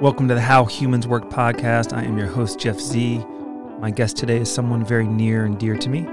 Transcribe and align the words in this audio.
Welcome 0.00 0.28
to 0.28 0.34
the 0.34 0.40
How 0.40 0.64
Humans 0.64 1.08
Work 1.08 1.28
podcast. 1.28 1.92
I 1.92 2.04
am 2.04 2.16
your 2.16 2.28
host, 2.28 2.60
Jeff 2.60 2.78
Z. 2.78 3.18
My 3.80 3.90
guest 3.90 4.16
today 4.16 4.36
is 4.36 4.48
someone 4.48 4.84
very 4.84 5.08
near 5.08 5.44
and 5.44 5.58
dear 5.58 5.76
to 5.76 5.88
me, 5.88 6.06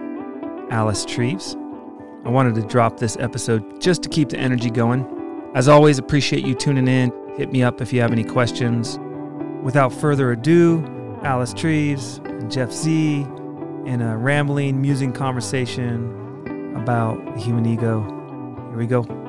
Alice 0.71 1.05
Treves. 1.05 1.55
I 2.25 2.29
wanted 2.29 2.55
to 2.55 2.63
drop 2.63 2.99
this 2.99 3.15
episode 3.19 3.79
just 3.79 4.01
to 4.01 4.09
keep 4.09 4.29
the 4.29 4.39
energy 4.39 4.71
going. 4.71 5.51
As 5.53 5.67
always, 5.67 5.99
appreciate 5.99 6.43
you 6.43 6.55
tuning 6.55 6.87
in. 6.87 7.13
Hit 7.37 7.51
me 7.51 7.61
up 7.61 7.79
if 7.79 7.93
you 7.93 8.01
have 8.01 8.11
any 8.11 8.23
questions. 8.23 8.97
Without 9.61 9.93
further 9.93 10.31
ado, 10.31 10.83
Alice 11.21 11.53
Treves 11.53 12.17
and 12.25 12.51
Jeff 12.51 12.71
Z 12.71 13.19
in 13.85 14.01
a 14.01 14.17
rambling, 14.17 14.81
musing 14.81 15.13
conversation 15.13 16.73
about 16.75 17.23
the 17.35 17.39
human 17.39 17.67
ego. 17.67 18.01
Here 18.69 18.77
we 18.79 18.87
go. 18.87 19.24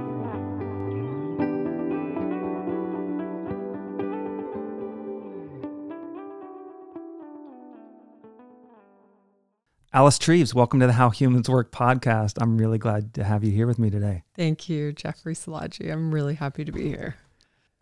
Alice 9.96 10.18
Treves, 10.18 10.54
welcome 10.54 10.78
to 10.80 10.86
the 10.86 10.92
How 10.92 11.08
Humans 11.08 11.48
Work 11.48 11.72
podcast. 11.72 12.34
I'm 12.38 12.58
really 12.58 12.76
glad 12.76 13.14
to 13.14 13.24
have 13.24 13.42
you 13.42 13.50
here 13.50 13.66
with 13.66 13.78
me 13.78 13.88
today. 13.88 14.24
Thank 14.34 14.68
you, 14.68 14.92
Jeffrey 14.92 15.32
Salaji. 15.32 15.90
I'm 15.90 16.12
really 16.12 16.34
happy 16.34 16.66
to 16.66 16.70
be 16.70 16.86
here. 16.86 17.16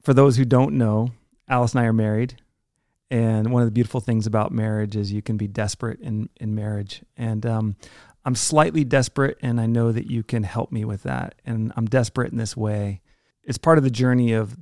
For 0.00 0.14
those 0.14 0.36
who 0.36 0.44
don't 0.44 0.78
know, 0.78 1.10
Alice 1.48 1.72
and 1.72 1.80
I 1.80 1.86
are 1.86 1.92
married. 1.92 2.40
And 3.10 3.50
one 3.50 3.62
of 3.62 3.66
the 3.66 3.72
beautiful 3.72 4.00
things 4.00 4.28
about 4.28 4.52
marriage 4.52 4.94
is 4.94 5.12
you 5.12 5.22
can 5.22 5.36
be 5.36 5.48
desperate 5.48 5.98
in, 5.98 6.28
in 6.36 6.54
marriage. 6.54 7.02
And 7.16 7.44
um, 7.44 7.74
I'm 8.24 8.36
slightly 8.36 8.84
desperate, 8.84 9.36
and 9.42 9.60
I 9.60 9.66
know 9.66 9.90
that 9.90 10.08
you 10.08 10.22
can 10.22 10.44
help 10.44 10.70
me 10.70 10.84
with 10.84 11.02
that. 11.02 11.34
And 11.44 11.72
I'm 11.76 11.86
desperate 11.86 12.30
in 12.30 12.38
this 12.38 12.56
way. 12.56 13.00
It's 13.42 13.58
part 13.58 13.76
of 13.76 13.82
the 13.82 13.90
journey 13.90 14.34
of 14.34 14.56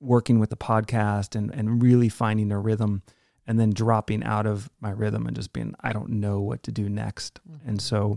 working 0.00 0.40
with 0.40 0.50
the 0.50 0.56
podcast 0.56 1.36
and, 1.36 1.54
and 1.54 1.80
really 1.80 2.08
finding 2.08 2.50
a 2.50 2.58
rhythm 2.58 3.04
and 3.46 3.58
then 3.58 3.70
dropping 3.70 4.22
out 4.24 4.46
of 4.46 4.70
my 4.80 4.90
rhythm 4.90 5.26
and 5.26 5.36
just 5.36 5.52
being 5.52 5.74
I 5.80 5.92
don't 5.92 6.10
know 6.10 6.40
what 6.40 6.62
to 6.64 6.72
do 6.72 6.88
next. 6.88 7.40
Mm-hmm. 7.48 7.68
And 7.68 7.82
so 7.82 8.16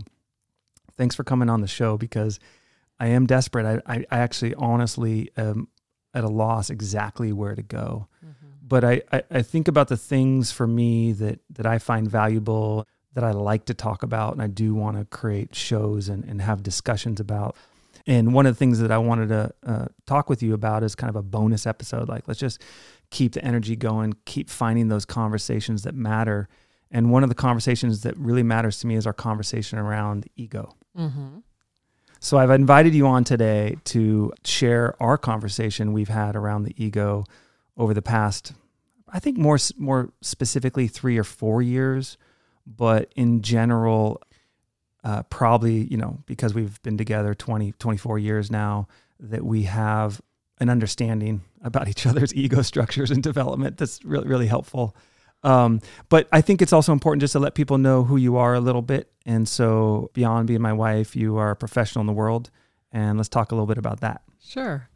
thanks 0.96 1.14
for 1.14 1.24
coming 1.24 1.48
on 1.48 1.60
the 1.60 1.66
show 1.66 1.96
because 1.96 2.38
I 2.98 3.08
am 3.08 3.26
desperate. 3.26 3.66
I, 3.66 3.94
I, 3.94 4.04
I 4.10 4.18
actually 4.18 4.54
honestly 4.54 5.30
am 5.36 5.68
at 6.14 6.24
a 6.24 6.28
loss 6.28 6.70
exactly 6.70 7.32
where 7.32 7.54
to 7.54 7.62
go. 7.62 8.06
Mm-hmm. 8.24 8.46
But 8.62 8.84
I, 8.84 9.02
I, 9.12 9.22
I 9.30 9.42
think 9.42 9.68
about 9.68 9.88
the 9.88 9.96
things 9.96 10.52
for 10.52 10.66
me 10.66 11.12
that 11.12 11.40
that 11.50 11.66
I 11.66 11.78
find 11.78 12.08
valuable 12.08 12.86
that 13.14 13.24
I 13.24 13.30
like 13.30 13.66
to 13.66 13.74
talk 13.74 14.02
about 14.02 14.32
and 14.32 14.42
I 14.42 14.48
do 14.48 14.74
want 14.74 14.98
to 14.98 15.04
create 15.04 15.54
shows 15.54 16.08
and, 16.08 16.24
and 16.24 16.42
have 16.42 16.62
discussions 16.62 17.20
about. 17.20 17.56
And 18.06 18.34
one 18.34 18.44
of 18.44 18.54
the 18.54 18.58
things 18.58 18.80
that 18.80 18.90
I 18.90 18.98
wanted 18.98 19.28
to 19.28 19.54
uh, 19.64 19.86
talk 20.06 20.28
with 20.28 20.42
you 20.42 20.52
about 20.52 20.82
is 20.82 20.94
kind 20.94 21.08
of 21.08 21.16
a 21.16 21.22
bonus 21.22 21.66
episode. 21.66 22.08
Like, 22.08 22.28
let's 22.28 22.40
just 22.40 22.60
keep 23.14 23.32
the 23.32 23.44
energy 23.44 23.76
going, 23.76 24.12
keep 24.24 24.50
finding 24.50 24.88
those 24.88 25.04
conversations 25.04 25.84
that 25.84 25.94
matter. 25.94 26.48
And 26.90 27.12
one 27.12 27.22
of 27.22 27.28
the 27.28 27.34
conversations 27.36 28.00
that 28.00 28.16
really 28.18 28.42
matters 28.42 28.80
to 28.80 28.88
me 28.88 28.96
is 28.96 29.06
our 29.06 29.12
conversation 29.12 29.78
around 29.78 30.26
ego. 30.34 30.74
Mm-hmm. 30.98 31.38
So 32.18 32.38
I've 32.38 32.50
invited 32.50 32.92
you 32.92 33.06
on 33.06 33.22
today 33.22 33.76
to 33.84 34.32
share 34.44 35.00
our 35.00 35.16
conversation 35.16 35.92
we've 35.92 36.08
had 36.08 36.34
around 36.34 36.64
the 36.64 36.74
ego 36.76 37.24
over 37.76 37.94
the 37.94 38.02
past, 38.02 38.52
I 39.08 39.20
think 39.20 39.38
more 39.38 39.58
more 39.76 40.10
specifically 40.20 40.88
three 40.88 41.16
or 41.16 41.24
four 41.24 41.62
years, 41.62 42.18
but 42.66 43.12
in 43.14 43.42
general, 43.42 44.20
uh, 45.04 45.22
probably 45.24 45.84
you 45.84 45.96
know 45.96 46.18
because 46.26 46.52
we've 46.52 46.82
been 46.82 46.98
together 46.98 47.32
20, 47.32 47.72
24 47.78 48.18
years 48.18 48.50
now 48.50 48.88
that 49.20 49.44
we 49.44 49.64
have 49.64 50.20
an 50.58 50.70
understanding 50.70 51.42
about 51.62 51.88
each 51.88 52.06
other's 52.06 52.34
ego 52.34 52.62
structures 52.62 53.10
and 53.10 53.22
development. 53.22 53.76
That's 53.76 54.04
really 54.04 54.26
really 54.26 54.46
helpful. 54.46 54.96
Um, 55.42 55.80
but 56.08 56.26
i 56.32 56.40
think 56.40 56.62
it's 56.62 56.72
also 56.72 56.90
important 56.92 57.20
just 57.20 57.32
to 57.32 57.38
let 57.38 57.54
people 57.54 57.76
know 57.76 58.02
who 58.02 58.16
you 58.16 58.36
are 58.36 58.54
a 58.54 58.60
little 58.60 58.82
bit. 58.82 59.10
And 59.26 59.48
so 59.48 60.10
beyond 60.14 60.46
being 60.48 60.62
my 60.62 60.72
wife 60.72 61.14
you 61.16 61.36
are 61.36 61.50
a 61.50 61.56
professional 61.56 62.00
in 62.00 62.06
the 62.06 62.12
world. 62.12 62.50
And 62.92 63.18
let's 63.18 63.28
talk 63.28 63.52
a 63.52 63.54
little 63.54 63.66
bit 63.66 63.78
about 63.78 64.00
that. 64.00 64.22
Sure. 64.42 64.88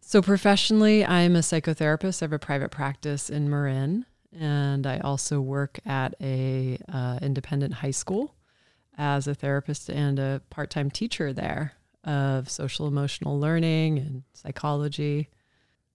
So 0.00 0.20
professionally 0.22 1.04
i'm 1.04 1.36
a 1.36 1.40
psychotherapist. 1.40 2.22
I 2.22 2.24
have 2.24 2.32
a 2.32 2.38
private 2.38 2.70
practice 2.70 3.30
in 3.30 3.48
marin. 3.48 4.04
And 4.38 4.86
i 4.86 4.98
also 4.98 5.40
work 5.40 5.78
at 5.86 6.14
a 6.20 6.78
uh, 6.92 7.18
independent 7.22 7.74
high 7.74 7.92
school 7.92 8.34
as 8.98 9.28
a 9.28 9.34
therapist 9.34 9.88
and 9.88 10.18
a 10.18 10.42
part-time 10.50 10.90
teacher 10.90 11.32
there 11.32 11.77
of 12.08 12.48
social 12.48 12.86
emotional 12.86 13.38
learning 13.38 13.98
and 13.98 14.22
psychology. 14.32 15.28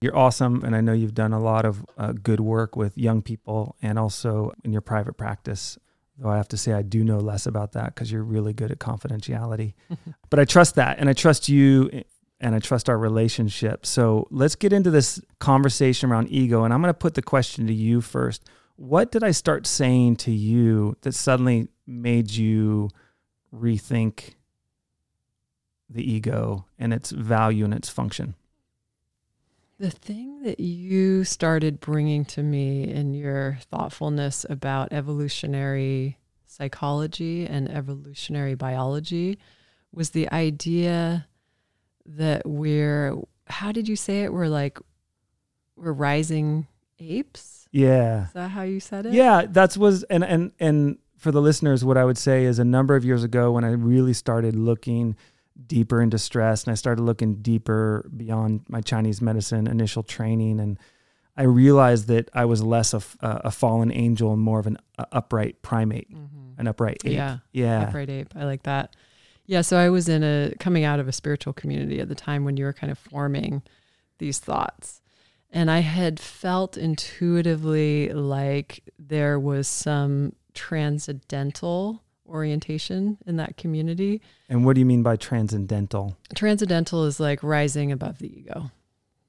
You're 0.00 0.16
awesome. 0.16 0.62
And 0.64 0.76
I 0.76 0.80
know 0.80 0.92
you've 0.92 1.14
done 1.14 1.32
a 1.32 1.40
lot 1.40 1.64
of 1.64 1.84
uh, 1.98 2.12
good 2.12 2.40
work 2.40 2.76
with 2.76 2.96
young 2.96 3.20
people 3.20 3.74
and 3.82 3.98
also 3.98 4.52
in 4.62 4.72
your 4.72 4.80
private 4.80 5.16
practice. 5.16 5.76
Though 6.18 6.28
I 6.28 6.36
have 6.36 6.48
to 6.48 6.56
say, 6.56 6.72
I 6.72 6.82
do 6.82 7.02
know 7.02 7.18
less 7.18 7.46
about 7.46 7.72
that 7.72 7.94
because 7.94 8.12
you're 8.12 8.22
really 8.22 8.52
good 8.52 8.70
at 8.70 8.78
confidentiality. 8.78 9.74
but 10.30 10.38
I 10.38 10.44
trust 10.44 10.76
that. 10.76 10.98
And 10.98 11.08
I 11.08 11.14
trust 11.14 11.48
you 11.48 12.04
and 12.38 12.54
I 12.54 12.60
trust 12.60 12.88
our 12.88 12.98
relationship. 12.98 13.84
So 13.84 14.28
let's 14.30 14.54
get 14.54 14.72
into 14.72 14.90
this 14.90 15.20
conversation 15.40 16.12
around 16.12 16.28
ego. 16.30 16.62
And 16.62 16.72
I'm 16.72 16.80
going 16.80 16.92
to 16.92 16.98
put 16.98 17.14
the 17.14 17.22
question 17.22 17.66
to 17.66 17.74
you 17.74 18.00
first. 18.00 18.44
What 18.76 19.10
did 19.10 19.24
I 19.24 19.32
start 19.32 19.66
saying 19.66 20.16
to 20.16 20.30
you 20.30 20.96
that 21.00 21.14
suddenly 21.14 21.68
made 21.86 22.30
you 22.30 22.90
rethink 23.52 24.34
the 25.94 26.08
ego 26.08 26.66
and 26.78 26.92
its 26.92 27.10
value 27.10 27.64
and 27.64 27.74
its 27.74 27.88
function? 27.88 28.34
The 29.78 29.90
thing 29.90 30.42
that 30.42 30.60
you 30.60 31.24
started 31.24 31.80
bringing 31.80 32.24
to 32.26 32.42
me 32.42 32.84
in 32.84 33.14
your 33.14 33.58
thoughtfulness 33.70 34.46
about 34.48 34.92
evolutionary 34.92 36.18
psychology 36.46 37.46
and 37.46 37.68
evolutionary 37.68 38.54
biology 38.54 39.38
was 39.92 40.10
the 40.10 40.30
idea 40.30 41.26
that 42.06 42.42
we're, 42.46 43.16
how 43.46 43.72
did 43.72 43.88
you 43.88 43.96
say 43.96 44.22
it? 44.22 44.32
We're 44.32 44.48
like, 44.48 44.78
we're 45.76 45.92
rising 45.92 46.68
apes. 47.00 47.68
Yeah. 47.72 48.26
Is 48.26 48.32
that 48.34 48.48
how 48.50 48.62
you 48.62 48.78
said 48.78 49.06
it? 49.06 49.12
Yeah, 49.12 49.46
that's 49.48 49.76
was 49.76 50.04
and 50.04 50.22
and 50.22 50.52
and 50.60 50.98
for 51.16 51.32
the 51.32 51.42
listeners, 51.42 51.84
what 51.84 51.96
I 51.96 52.04
would 52.04 52.18
say 52.18 52.44
is 52.44 52.58
a 52.58 52.64
number 52.64 52.94
of 52.94 53.04
years 53.04 53.24
ago 53.24 53.50
when 53.50 53.64
I 53.64 53.70
really 53.70 54.12
started 54.12 54.54
looking 54.54 55.16
deeper 55.66 56.02
into 56.02 56.18
stress 56.18 56.64
and 56.64 56.72
I 56.72 56.74
started 56.74 57.02
looking 57.02 57.36
deeper 57.36 58.10
beyond 58.16 58.62
my 58.68 58.80
Chinese 58.80 59.22
medicine 59.22 59.66
initial 59.66 60.02
training 60.02 60.60
and 60.60 60.78
I 61.36 61.42
realized 61.44 62.08
that 62.08 62.30
I 62.32 62.44
was 62.44 62.62
less 62.62 62.94
of 62.94 63.16
a, 63.20 63.42
a 63.44 63.50
fallen 63.50 63.92
angel 63.92 64.32
and 64.32 64.40
more 64.40 64.60
of 64.60 64.66
an 64.66 64.78
uh, 64.98 65.04
upright 65.12 65.62
primate, 65.62 66.10
mm-hmm. 66.10 66.60
an 66.60 66.68
upright 66.68 67.02
ape. 67.04 67.12
Yeah. 67.12 67.38
Yeah. 67.52 67.88
Upright 67.88 68.10
ape. 68.10 68.34
I 68.36 68.44
like 68.44 68.62
that. 68.64 68.94
Yeah. 69.46 69.62
So 69.62 69.76
I 69.76 69.90
was 69.90 70.08
in 70.08 70.22
a 70.22 70.52
coming 70.60 70.84
out 70.84 71.00
of 71.00 71.08
a 71.08 71.12
spiritual 71.12 71.52
community 71.52 72.00
at 72.00 72.08
the 72.08 72.14
time 72.14 72.44
when 72.44 72.56
you 72.56 72.64
were 72.64 72.72
kind 72.72 72.90
of 72.90 72.98
forming 72.98 73.62
these 74.18 74.38
thoughts. 74.38 75.00
And 75.50 75.70
I 75.70 75.80
had 75.80 76.18
felt 76.18 76.76
intuitively 76.76 78.10
like 78.10 78.82
there 78.98 79.38
was 79.38 79.68
some 79.68 80.34
transcendental 80.52 82.03
orientation 82.28 83.18
in 83.26 83.36
that 83.36 83.56
community. 83.56 84.20
And 84.48 84.64
what 84.64 84.74
do 84.74 84.80
you 84.80 84.86
mean 84.86 85.02
by 85.02 85.16
transcendental? 85.16 86.16
Transcendental 86.34 87.04
is 87.04 87.20
like 87.20 87.42
rising 87.42 87.92
above 87.92 88.18
the 88.18 88.38
ego. 88.38 88.70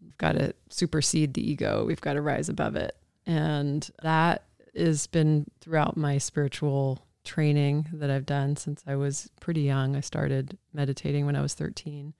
We've 0.02 0.18
got 0.18 0.34
to 0.34 0.54
supersede 0.70 1.34
the 1.34 1.50
ego, 1.50 1.86
we've 1.86 2.02
got 2.02 2.14
to 2.14 2.22
rise 2.22 2.50
above 2.50 2.76
it. 2.76 2.96
And 3.26 3.90
that 4.04 4.44
has 4.76 5.08
been 5.08 5.50
throughout 5.62 5.98
my 5.98 6.18
spiritual 6.18 7.06
training 7.24 7.88
that 7.94 8.10
I've 8.12 8.26
done 8.26 8.56
since 8.56 8.84
I 8.86 8.96
was 8.96 9.30
pretty 9.40 9.62
young. 9.62 9.96
I 9.96 10.02
started 10.02 10.58
meditating 10.74 11.26
when 11.26 11.36
I 11.36 11.42
was 11.42 11.54
13 11.54 12.14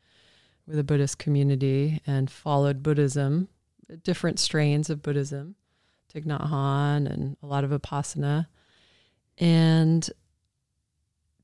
with 0.68 0.80
a 0.80 0.84
Buddhist 0.84 1.20
community 1.20 2.02
and 2.08 2.30
followed 2.30 2.82
Buddhism, 2.82 3.50
different 4.04 4.40
strains 4.40 4.90
of 4.90 5.04
Buddhism, 5.04 5.56
Thich 6.14 6.26
Nhat 6.26 6.50
Hanh 6.50 7.08
and 7.08 7.38
a 7.44 7.46
lot 7.46 7.64
of 7.64 7.70
Vipassana. 7.70 8.48
And 9.38 10.10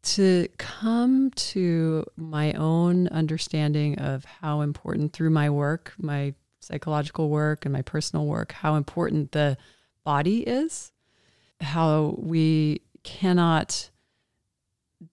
to 0.03 0.47
come 0.57 1.31
to 1.31 2.05
my 2.17 2.53
own 2.53 3.07
understanding 3.09 3.99
of 3.99 4.25
how 4.25 4.61
important 4.61 5.13
through 5.13 5.29
my 5.29 5.49
work, 5.49 5.93
my 5.97 6.33
psychological 6.59 7.29
work 7.29 7.65
and 7.65 7.73
my 7.73 7.81
personal 7.81 8.25
work, 8.25 8.51
how 8.51 8.75
important 8.75 9.31
the 9.31 9.57
body 10.03 10.41
is, 10.41 10.91
how 11.59 12.15
we 12.17 12.81
cannot 13.03 13.89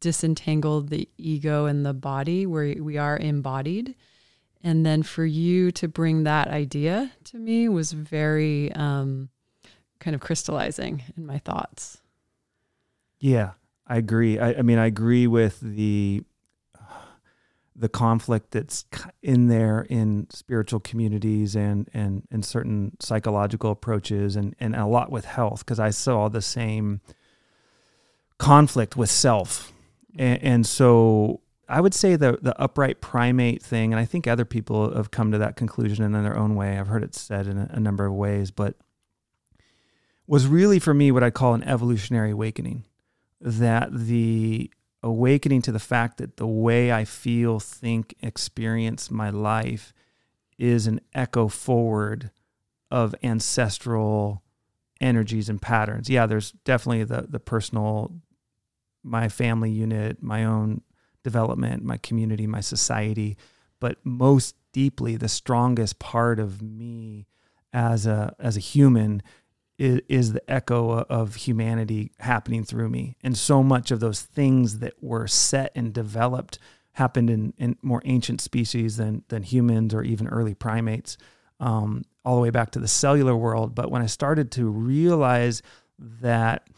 disentangle 0.00 0.82
the 0.82 1.08
ego 1.16 1.66
and 1.66 1.84
the 1.84 1.94
body 1.94 2.46
where 2.46 2.74
we 2.80 2.98
are 2.98 3.16
embodied. 3.16 3.94
And 4.62 4.84
then 4.84 5.02
for 5.02 5.24
you 5.24 5.70
to 5.72 5.88
bring 5.88 6.24
that 6.24 6.48
idea 6.48 7.12
to 7.24 7.38
me 7.38 7.68
was 7.68 7.92
very 7.92 8.72
um, 8.72 9.28
kind 10.00 10.14
of 10.14 10.20
crystallizing 10.20 11.02
in 11.16 11.26
my 11.26 11.38
thoughts. 11.38 12.00
Yeah. 13.20 13.52
I 13.88 13.96
agree. 13.96 14.38
I, 14.38 14.50
I 14.54 14.62
mean, 14.62 14.78
I 14.78 14.86
agree 14.86 15.26
with 15.26 15.60
the 15.60 16.22
the 17.74 17.88
conflict 17.88 18.50
that's 18.50 18.84
in 19.22 19.46
there 19.46 19.86
in 19.88 20.26
spiritual 20.30 20.80
communities 20.80 21.54
and 21.54 21.88
and 21.94 22.26
and 22.30 22.44
certain 22.44 22.96
psychological 23.00 23.70
approaches 23.70 24.36
and 24.36 24.54
and 24.60 24.74
a 24.74 24.84
lot 24.84 25.10
with 25.10 25.24
health 25.24 25.60
because 25.60 25.78
I 25.78 25.90
saw 25.90 26.28
the 26.28 26.42
same 26.42 27.00
conflict 28.38 28.96
with 28.96 29.10
self. 29.10 29.72
And, 30.16 30.42
and, 30.42 30.66
so 30.66 31.40
I 31.68 31.80
would 31.80 31.94
say 31.94 32.16
the 32.16 32.38
the 32.42 32.60
upright 32.60 33.00
primate 33.00 33.62
thing 33.62 33.92
and 33.92 34.00
I 34.00 34.04
think 34.04 34.26
other 34.26 34.44
people 34.44 34.94
have 34.94 35.10
come 35.10 35.30
to 35.32 35.38
that 35.38 35.56
conclusion 35.56 36.04
in 36.04 36.12
their 36.12 36.36
own 36.36 36.56
way. 36.56 36.78
I've 36.78 36.88
heard 36.88 37.04
it 37.04 37.14
said 37.14 37.46
in 37.46 37.58
a, 37.58 37.70
a 37.72 37.80
number 37.80 38.04
of 38.04 38.12
ways 38.12 38.50
but 38.50 38.74
was 40.26 40.46
really 40.46 40.78
for 40.78 40.92
me 40.92 41.10
what 41.10 41.22
I 41.22 41.30
call 41.30 41.54
an 41.54 41.62
evolutionary 41.62 42.32
awakening 42.32 42.84
that 43.40 43.88
the 43.92 44.70
awakening 45.02 45.62
to 45.62 45.72
the 45.72 45.78
fact 45.78 46.18
that 46.18 46.36
the 46.36 46.46
way 46.46 46.92
I 46.92 47.04
feel, 47.04 47.60
think, 47.60 48.14
experience 48.20 49.10
my 49.10 49.30
life 49.30 49.92
is 50.58 50.86
an 50.86 51.00
echo 51.14 51.48
forward 51.48 52.30
of 52.90 53.14
ancestral 53.22 54.42
energies 55.00 55.48
and 55.48 55.62
patterns. 55.62 56.10
Yeah, 56.10 56.26
there's 56.26 56.52
definitely 56.64 57.04
the 57.04 57.26
the 57.28 57.40
personal 57.40 58.12
my 59.04 59.28
family 59.28 59.70
unit, 59.70 60.22
my 60.22 60.44
own 60.44 60.82
development, 61.22 61.84
my 61.84 61.96
community, 61.98 62.46
my 62.46 62.60
society, 62.60 63.36
but 63.80 63.98
most 64.04 64.56
deeply 64.72 65.16
the 65.16 65.28
strongest 65.28 65.98
part 65.98 66.40
of 66.40 66.60
me 66.62 67.26
as 67.72 68.06
a 68.06 68.34
as 68.38 68.56
a 68.56 68.60
human 68.60 69.22
is, 69.78 70.00
is 70.08 70.32
the 70.32 70.50
echo 70.50 71.02
of 71.04 71.36
humanity 71.36 72.12
happening 72.18 72.64
through 72.64 72.88
me. 72.88 73.16
And 73.22 73.36
so 73.36 73.62
much 73.62 73.90
of 73.90 74.00
those 74.00 74.22
things 74.22 74.80
that 74.80 74.94
were 75.00 75.26
set 75.26 75.72
and 75.74 75.92
developed 75.92 76.58
happened 76.92 77.30
in, 77.30 77.54
in 77.58 77.76
more 77.80 78.02
ancient 78.04 78.40
species 78.40 78.96
than, 78.96 79.22
than 79.28 79.44
humans 79.44 79.94
or 79.94 80.02
even 80.02 80.26
early 80.28 80.54
primates, 80.54 81.16
um, 81.60 82.04
all 82.24 82.34
the 82.36 82.42
way 82.42 82.50
back 82.50 82.72
to 82.72 82.80
the 82.80 82.88
cellular 82.88 83.36
world. 83.36 83.74
But 83.74 83.90
when 83.90 84.02
I 84.02 84.06
started 84.06 84.50
to 84.52 84.68
realize 84.68 85.62
that 86.00 86.68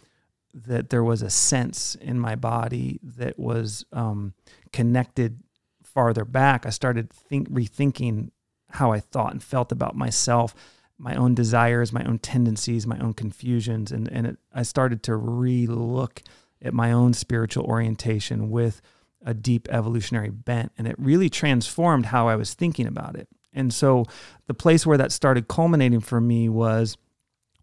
that 0.52 0.91
there 0.91 1.05
was 1.05 1.23
a 1.23 1.31
sense 1.31 1.94
in 1.94 2.19
my 2.19 2.35
body 2.35 2.99
that 3.05 3.38
was 3.38 3.85
um, 3.93 4.35
connected 4.73 5.44
farther 5.85 6.25
back, 6.25 6.67
I 6.67 6.70
started 6.70 7.08
think, 7.08 7.49
rethinking 7.50 8.32
how 8.70 8.91
I 8.91 8.99
thought 8.99 9.32
and 9.32 9.43
felt 9.43 9.70
about 9.70 9.94
myself 9.94 10.55
my 11.00 11.14
own 11.14 11.35
desires, 11.35 11.93
my 11.93 12.05
own 12.05 12.19
tendencies, 12.19 12.87
my 12.87 12.99
own 12.99 13.14
confusions, 13.14 13.91
and 13.91 14.06
and 14.08 14.26
it, 14.26 14.38
I 14.52 14.62
started 14.62 15.02
to 15.05 15.17
re-look 15.17 16.23
at 16.62 16.75
my 16.75 16.93
own 16.93 17.14
spiritual 17.14 17.64
orientation 17.64 18.50
with 18.50 18.82
a 19.25 19.32
deep 19.32 19.67
evolutionary 19.70 20.31
bent, 20.31 20.73
and 20.76 20.87
it 20.87 20.97
really 20.99 21.31
transformed 21.31 22.06
how 22.06 22.29
I 22.29 22.37
was 22.37 22.52
thinking 22.52 22.87
about 22.87 23.17
it. 23.17 23.29
And 23.52 23.73
so, 23.73 24.05
the 24.47 24.55
place 24.55 24.87
where 24.87 24.99
that 24.99 25.11
started 25.11 25.49
culminating 25.49 26.00
for 26.00 26.20
me 26.20 26.49
was 26.49 26.99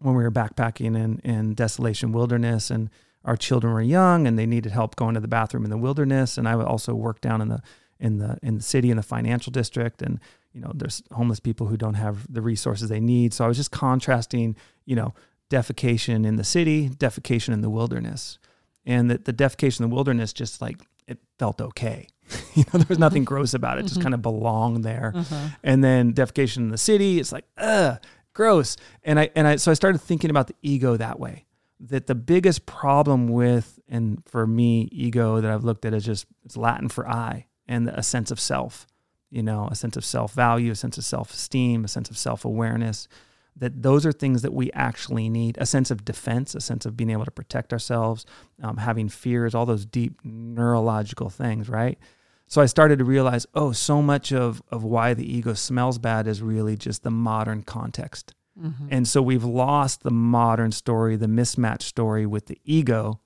when 0.00 0.14
we 0.16 0.24
were 0.24 0.32
backpacking 0.32 0.96
in 0.96 1.20
in 1.20 1.54
desolation 1.54 2.10
wilderness, 2.10 2.70
and 2.70 2.90
our 3.24 3.36
children 3.36 3.72
were 3.72 3.80
young, 3.80 4.26
and 4.26 4.36
they 4.36 4.46
needed 4.46 4.72
help 4.72 4.96
going 4.96 5.14
to 5.14 5.20
the 5.20 5.28
bathroom 5.28 5.64
in 5.64 5.70
the 5.70 5.78
wilderness, 5.78 6.38
and 6.38 6.48
I 6.48 6.56
would 6.56 6.66
also 6.66 6.92
work 6.92 7.20
down 7.20 7.40
in 7.40 7.48
the 7.48 7.62
in 8.00 8.18
the 8.18 8.36
in 8.42 8.56
the 8.56 8.62
city 8.62 8.90
in 8.90 8.96
the 8.96 9.02
financial 9.04 9.52
district. 9.52 10.02
And 10.02 10.18
you 10.58 10.64
know, 10.64 10.72
there's 10.74 11.04
homeless 11.12 11.38
people 11.38 11.68
who 11.68 11.76
don't 11.76 11.94
have 11.94 12.30
the 12.32 12.42
resources 12.42 12.88
they 12.88 12.98
need. 12.98 13.32
So 13.32 13.44
I 13.44 13.48
was 13.48 13.56
just 13.56 13.70
contrasting, 13.70 14.56
you 14.86 14.96
know, 14.96 15.14
defecation 15.50 16.26
in 16.26 16.34
the 16.34 16.42
city, 16.42 16.88
defecation 16.88 17.52
in 17.52 17.60
the 17.60 17.70
wilderness. 17.70 18.40
And 18.84 19.08
that 19.08 19.24
the 19.24 19.32
defecation 19.32 19.80
in 19.82 19.90
the 19.90 19.94
wilderness 19.94 20.32
just 20.32 20.60
like 20.60 20.80
it 21.06 21.18
felt 21.38 21.60
okay. 21.60 22.08
you 22.54 22.64
know, 22.64 22.78
there 22.78 22.88
was 22.88 22.98
nothing 22.98 23.22
gross 23.22 23.54
about 23.54 23.78
it, 23.78 23.82
just 23.82 23.94
mm-hmm. 23.94 24.02
kind 24.02 24.14
of 24.14 24.22
belonged 24.22 24.84
there. 24.84 25.12
Uh-huh. 25.14 25.48
And 25.62 25.84
then 25.84 26.12
defecation 26.12 26.56
in 26.56 26.70
the 26.70 26.78
city, 26.78 27.20
it's 27.20 27.30
like, 27.30 27.44
ugh, 27.56 28.00
gross. 28.32 28.76
And 29.04 29.20
I 29.20 29.30
and 29.36 29.46
I 29.46 29.56
so 29.56 29.70
I 29.70 29.74
started 29.74 30.00
thinking 30.00 30.28
about 30.28 30.48
the 30.48 30.56
ego 30.60 30.96
that 30.96 31.20
way. 31.20 31.44
That 31.78 32.08
the 32.08 32.16
biggest 32.16 32.66
problem 32.66 33.28
with 33.28 33.78
and 33.88 34.24
for 34.26 34.44
me, 34.44 34.88
ego 34.90 35.40
that 35.40 35.48
I've 35.48 35.62
looked 35.62 35.84
at 35.84 35.94
is 35.94 36.04
just 36.04 36.26
it's 36.44 36.56
Latin 36.56 36.88
for 36.88 37.08
I 37.08 37.46
and 37.68 37.88
a 37.88 38.02
sense 38.02 38.32
of 38.32 38.40
self 38.40 38.88
you 39.30 39.42
know, 39.42 39.68
a 39.70 39.74
sense 39.74 39.96
of 39.96 40.04
self 40.04 40.32
value, 40.32 40.72
a 40.72 40.76
sense 40.76 40.98
of 40.98 41.04
self 41.04 41.32
esteem, 41.32 41.84
a 41.84 41.88
sense 41.88 42.10
of 42.10 42.18
self 42.18 42.44
awareness. 42.44 43.08
That 43.56 43.82
those 43.82 44.06
are 44.06 44.12
things 44.12 44.42
that 44.42 44.54
we 44.54 44.70
actually 44.72 45.28
need 45.28 45.58
a 45.58 45.66
sense 45.66 45.90
of 45.90 46.04
defense, 46.04 46.54
a 46.54 46.60
sense 46.60 46.86
of 46.86 46.96
being 46.96 47.10
able 47.10 47.24
to 47.24 47.30
protect 47.32 47.72
ourselves, 47.72 48.24
um, 48.62 48.76
having 48.76 49.08
fears, 49.08 49.52
all 49.52 49.66
those 49.66 49.84
deep 49.84 50.20
neurological 50.22 51.28
things, 51.28 51.68
right? 51.68 51.98
So 52.46 52.62
I 52.62 52.66
started 52.66 53.00
to 53.00 53.04
realize, 53.04 53.46
oh, 53.54 53.72
so 53.72 54.00
much 54.00 54.32
of, 54.32 54.62
of 54.70 54.84
why 54.84 55.12
the 55.12 55.30
ego 55.30 55.54
smells 55.54 55.98
bad 55.98 56.26
is 56.26 56.40
really 56.40 56.76
just 56.76 57.02
the 57.02 57.10
modern 57.10 57.62
context. 57.62 58.32
Mm-hmm. 58.58 58.88
And 58.90 59.06
so 59.06 59.20
we've 59.20 59.44
lost 59.44 60.02
the 60.02 60.10
modern 60.10 60.72
story, 60.72 61.16
the 61.16 61.28
mismatched 61.28 61.82
story 61.86 62.26
with 62.26 62.46
the 62.46 62.58
ego, 62.64 63.20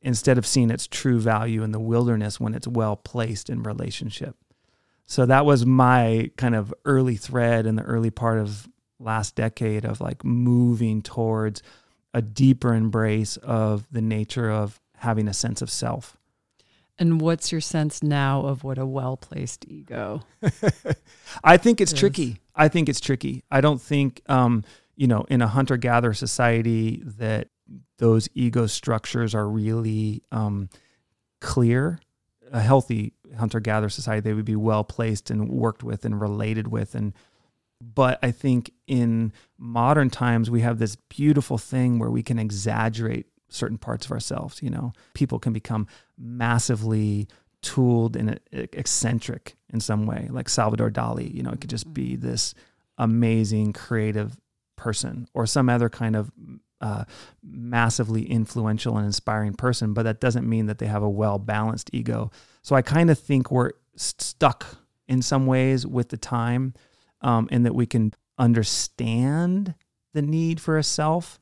instead 0.00 0.38
of 0.38 0.46
seeing 0.46 0.70
its 0.70 0.86
true 0.86 1.20
value 1.20 1.62
in 1.62 1.72
the 1.72 1.80
wilderness 1.80 2.40
when 2.40 2.54
it's 2.54 2.66
well 2.66 2.96
placed 2.96 3.50
in 3.50 3.62
relationship. 3.62 4.36
So 5.10 5.26
that 5.26 5.44
was 5.44 5.66
my 5.66 6.30
kind 6.36 6.54
of 6.54 6.72
early 6.84 7.16
thread 7.16 7.66
in 7.66 7.74
the 7.74 7.82
early 7.82 8.10
part 8.10 8.38
of 8.38 8.68
last 9.00 9.34
decade 9.34 9.84
of 9.84 10.00
like 10.00 10.24
moving 10.24 11.02
towards 11.02 11.64
a 12.14 12.22
deeper 12.22 12.72
embrace 12.72 13.36
of 13.38 13.88
the 13.90 14.02
nature 14.02 14.48
of 14.48 14.80
having 14.98 15.26
a 15.26 15.34
sense 15.34 15.62
of 15.62 15.68
self. 15.68 16.16
And 16.96 17.20
what's 17.20 17.50
your 17.50 17.60
sense 17.60 18.04
now 18.04 18.42
of 18.42 18.62
what 18.62 18.78
a 18.78 18.86
well 18.86 19.16
placed 19.16 19.64
ego? 19.66 20.22
I 21.42 21.56
think 21.56 21.80
it's 21.80 21.92
is? 21.92 21.98
tricky. 21.98 22.38
I 22.54 22.68
think 22.68 22.88
it's 22.88 23.00
tricky. 23.00 23.42
I 23.50 23.60
don't 23.60 23.82
think, 23.82 24.22
um, 24.28 24.62
you 24.94 25.08
know, 25.08 25.24
in 25.28 25.42
a 25.42 25.48
hunter 25.48 25.76
gatherer 25.76 26.14
society 26.14 27.02
that 27.04 27.48
those 27.98 28.28
ego 28.32 28.68
structures 28.68 29.34
are 29.34 29.48
really 29.48 30.22
um, 30.30 30.68
clear. 31.40 31.98
A 32.52 32.60
healthy 32.60 33.14
hunter 33.38 33.60
gatherer 33.60 33.88
society 33.88 34.20
they 34.20 34.34
would 34.34 34.44
be 34.44 34.56
well 34.56 34.84
placed 34.84 35.30
and 35.30 35.48
worked 35.48 35.82
with 35.82 36.04
and 36.04 36.20
related 36.20 36.68
with. 36.68 36.94
And 36.94 37.12
but 37.80 38.18
i 38.22 38.30
think 38.30 38.72
in 38.86 39.32
modern 39.58 40.10
times 40.10 40.50
we 40.50 40.60
have 40.60 40.78
this 40.78 40.96
beautiful 40.96 41.58
thing 41.58 41.98
where 41.98 42.10
we 42.10 42.22
can 42.22 42.38
exaggerate 42.38 43.26
certain 43.48 43.78
parts 43.78 44.06
of 44.06 44.12
ourselves 44.12 44.62
you 44.62 44.70
know? 44.70 44.92
People 45.14 45.38
can 45.38 45.52
become 45.52 45.86
massively 46.18 47.26
tooled 47.62 48.16
and 48.16 48.38
eccentric 48.52 49.56
in 49.72 49.80
some 49.80 50.06
way 50.06 50.28
like 50.30 50.48
salvador 50.48 50.90
dali 50.90 51.32
you 51.32 51.42
know? 51.42 51.50
It 51.50 51.60
could 51.60 51.70
just 51.70 51.92
be 51.92 52.16
mm-hmm. 52.16 52.26
this 52.26 52.54
amazing 52.98 53.72
creative 53.72 54.36
person 54.76 55.26
or 55.34 55.46
some 55.46 55.68
other 55.68 55.88
kind 55.88 56.16
of 56.16 56.30
uh, 56.80 57.04
massively 57.42 58.28
influential 58.30 58.96
and 58.96 59.06
inspiring 59.06 59.54
person, 59.54 59.92
but 59.92 60.04
that 60.04 60.20
doesn't 60.20 60.48
mean 60.48 60.66
that 60.66 60.78
they 60.78 60.86
have 60.86 61.02
a 61.02 61.10
well 61.10 61.38
balanced 61.38 61.90
ego. 61.92 62.30
So 62.62 62.74
I 62.74 62.82
kind 62.82 63.10
of 63.10 63.18
think 63.18 63.50
we're 63.50 63.72
stuck 63.96 64.66
in 65.08 65.22
some 65.22 65.46
ways 65.46 65.86
with 65.86 66.08
the 66.08 66.16
time, 66.16 66.74
um, 67.20 67.48
and 67.50 67.66
that 67.66 67.74
we 67.74 67.86
can 67.86 68.14
understand 68.38 69.74
the 70.14 70.22
need 70.22 70.60
for 70.60 70.78
a 70.78 70.82
self. 70.82 71.38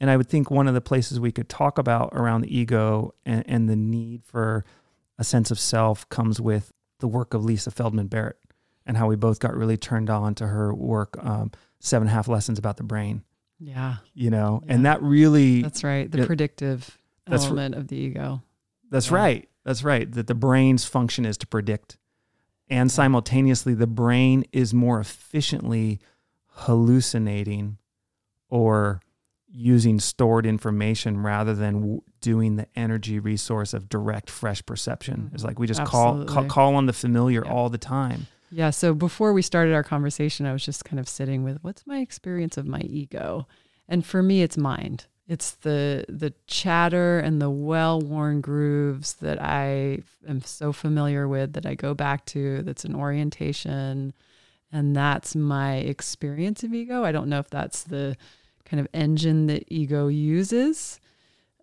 And 0.00 0.10
I 0.10 0.16
would 0.16 0.28
think 0.28 0.50
one 0.50 0.66
of 0.66 0.74
the 0.74 0.80
places 0.80 1.20
we 1.20 1.32
could 1.32 1.48
talk 1.48 1.78
about 1.78 2.10
around 2.12 2.40
the 2.40 2.56
ego 2.56 3.14
and, 3.24 3.44
and 3.46 3.68
the 3.68 3.76
need 3.76 4.24
for 4.24 4.64
a 5.16 5.24
sense 5.24 5.50
of 5.50 5.60
self 5.60 6.08
comes 6.08 6.40
with 6.40 6.72
the 6.98 7.06
work 7.06 7.34
of 7.34 7.44
Lisa 7.44 7.70
Feldman 7.70 8.08
Barrett 8.08 8.38
and 8.84 8.96
how 8.96 9.06
we 9.06 9.16
both 9.16 9.38
got 9.38 9.54
really 9.54 9.76
turned 9.76 10.10
on 10.10 10.34
to 10.34 10.48
her 10.48 10.74
work, 10.74 11.16
um, 11.24 11.52
Seven 11.78 12.08
Half 12.08 12.28
Lessons 12.28 12.58
About 12.58 12.76
the 12.76 12.82
Brain. 12.82 13.22
Yeah. 13.62 13.96
You 14.14 14.30
know, 14.30 14.62
yeah. 14.64 14.74
and 14.74 14.86
that 14.86 15.02
really. 15.02 15.62
That's 15.62 15.84
right. 15.84 16.10
The 16.10 16.22
it, 16.22 16.26
predictive 16.26 16.98
element 17.26 17.74
r- 17.74 17.80
of 17.80 17.88
the 17.88 17.96
ego. 17.96 18.42
That's 18.90 19.10
yeah. 19.10 19.16
right. 19.16 19.48
That's 19.64 19.84
right. 19.84 20.10
That 20.10 20.26
the 20.26 20.34
brain's 20.34 20.84
function 20.84 21.24
is 21.24 21.36
to 21.38 21.46
predict. 21.46 21.96
And 22.68 22.90
simultaneously, 22.90 23.74
the 23.74 23.86
brain 23.86 24.44
is 24.52 24.72
more 24.74 24.98
efficiently 24.98 26.00
hallucinating 26.46 27.78
or 28.48 29.00
using 29.48 30.00
stored 30.00 30.46
information 30.46 31.22
rather 31.22 31.54
than 31.54 31.80
w- 31.80 32.02
doing 32.20 32.56
the 32.56 32.66
energy 32.74 33.18
resource 33.18 33.74
of 33.74 33.88
direct, 33.88 34.30
fresh 34.30 34.64
perception. 34.64 35.24
Mm-hmm. 35.26 35.34
It's 35.34 35.44
like 35.44 35.58
we 35.58 35.66
just 35.66 35.84
call, 35.84 36.24
call, 36.24 36.44
call 36.46 36.74
on 36.74 36.86
the 36.86 36.92
familiar 36.92 37.46
all 37.46 37.68
the 37.68 37.78
time. 37.78 38.26
Yeah. 38.52 38.70
So 38.70 38.92
before 38.92 39.32
we 39.32 39.40
started 39.40 39.74
our 39.74 39.82
conversation, 39.82 40.44
I 40.44 40.52
was 40.52 40.64
just 40.64 40.84
kind 40.84 41.00
of 41.00 41.08
sitting 41.08 41.42
with 41.42 41.58
what's 41.62 41.86
my 41.86 41.98
experience 42.00 42.58
of 42.58 42.66
my 42.66 42.80
ego? 42.80 43.48
And 43.88 44.04
for 44.04 44.22
me, 44.22 44.42
it's 44.42 44.58
mind. 44.58 45.06
It's 45.26 45.52
the 45.52 46.04
the 46.08 46.34
chatter 46.46 47.18
and 47.18 47.40
the 47.40 47.48
well-worn 47.48 48.42
grooves 48.42 49.14
that 49.14 49.40
I 49.40 50.02
am 50.28 50.42
so 50.42 50.72
familiar 50.72 51.26
with 51.26 51.54
that 51.54 51.64
I 51.64 51.74
go 51.74 51.94
back 51.94 52.26
to. 52.26 52.60
That's 52.62 52.84
an 52.84 52.94
orientation, 52.94 54.12
and 54.70 54.94
that's 54.94 55.34
my 55.34 55.76
experience 55.76 56.62
of 56.62 56.74
ego. 56.74 57.04
I 57.04 57.12
don't 57.12 57.28
know 57.28 57.38
if 57.38 57.48
that's 57.48 57.84
the 57.84 58.16
kind 58.66 58.80
of 58.80 58.88
engine 58.92 59.46
that 59.46 59.64
ego 59.68 60.08
uses. 60.08 61.00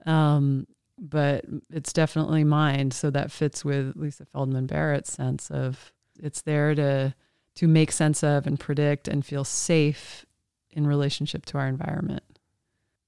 Um, 0.07 0.65
but 0.97 1.45
it's 1.71 1.93
definitely 1.93 2.43
mind. 2.43 2.93
So 2.93 3.09
that 3.11 3.31
fits 3.31 3.63
with 3.63 3.95
Lisa 3.95 4.25
Feldman 4.25 4.65
Barrett's 4.65 5.13
sense 5.13 5.51
of 5.51 5.93
it's 6.21 6.41
there 6.41 6.75
to 6.75 7.13
to 7.55 7.67
make 7.67 7.91
sense 7.91 8.23
of 8.23 8.47
and 8.47 8.59
predict 8.59 9.07
and 9.07 9.25
feel 9.25 9.43
safe 9.43 10.25
in 10.69 10.87
relationship 10.87 11.45
to 11.47 11.57
our 11.57 11.67
environment. 11.67 12.23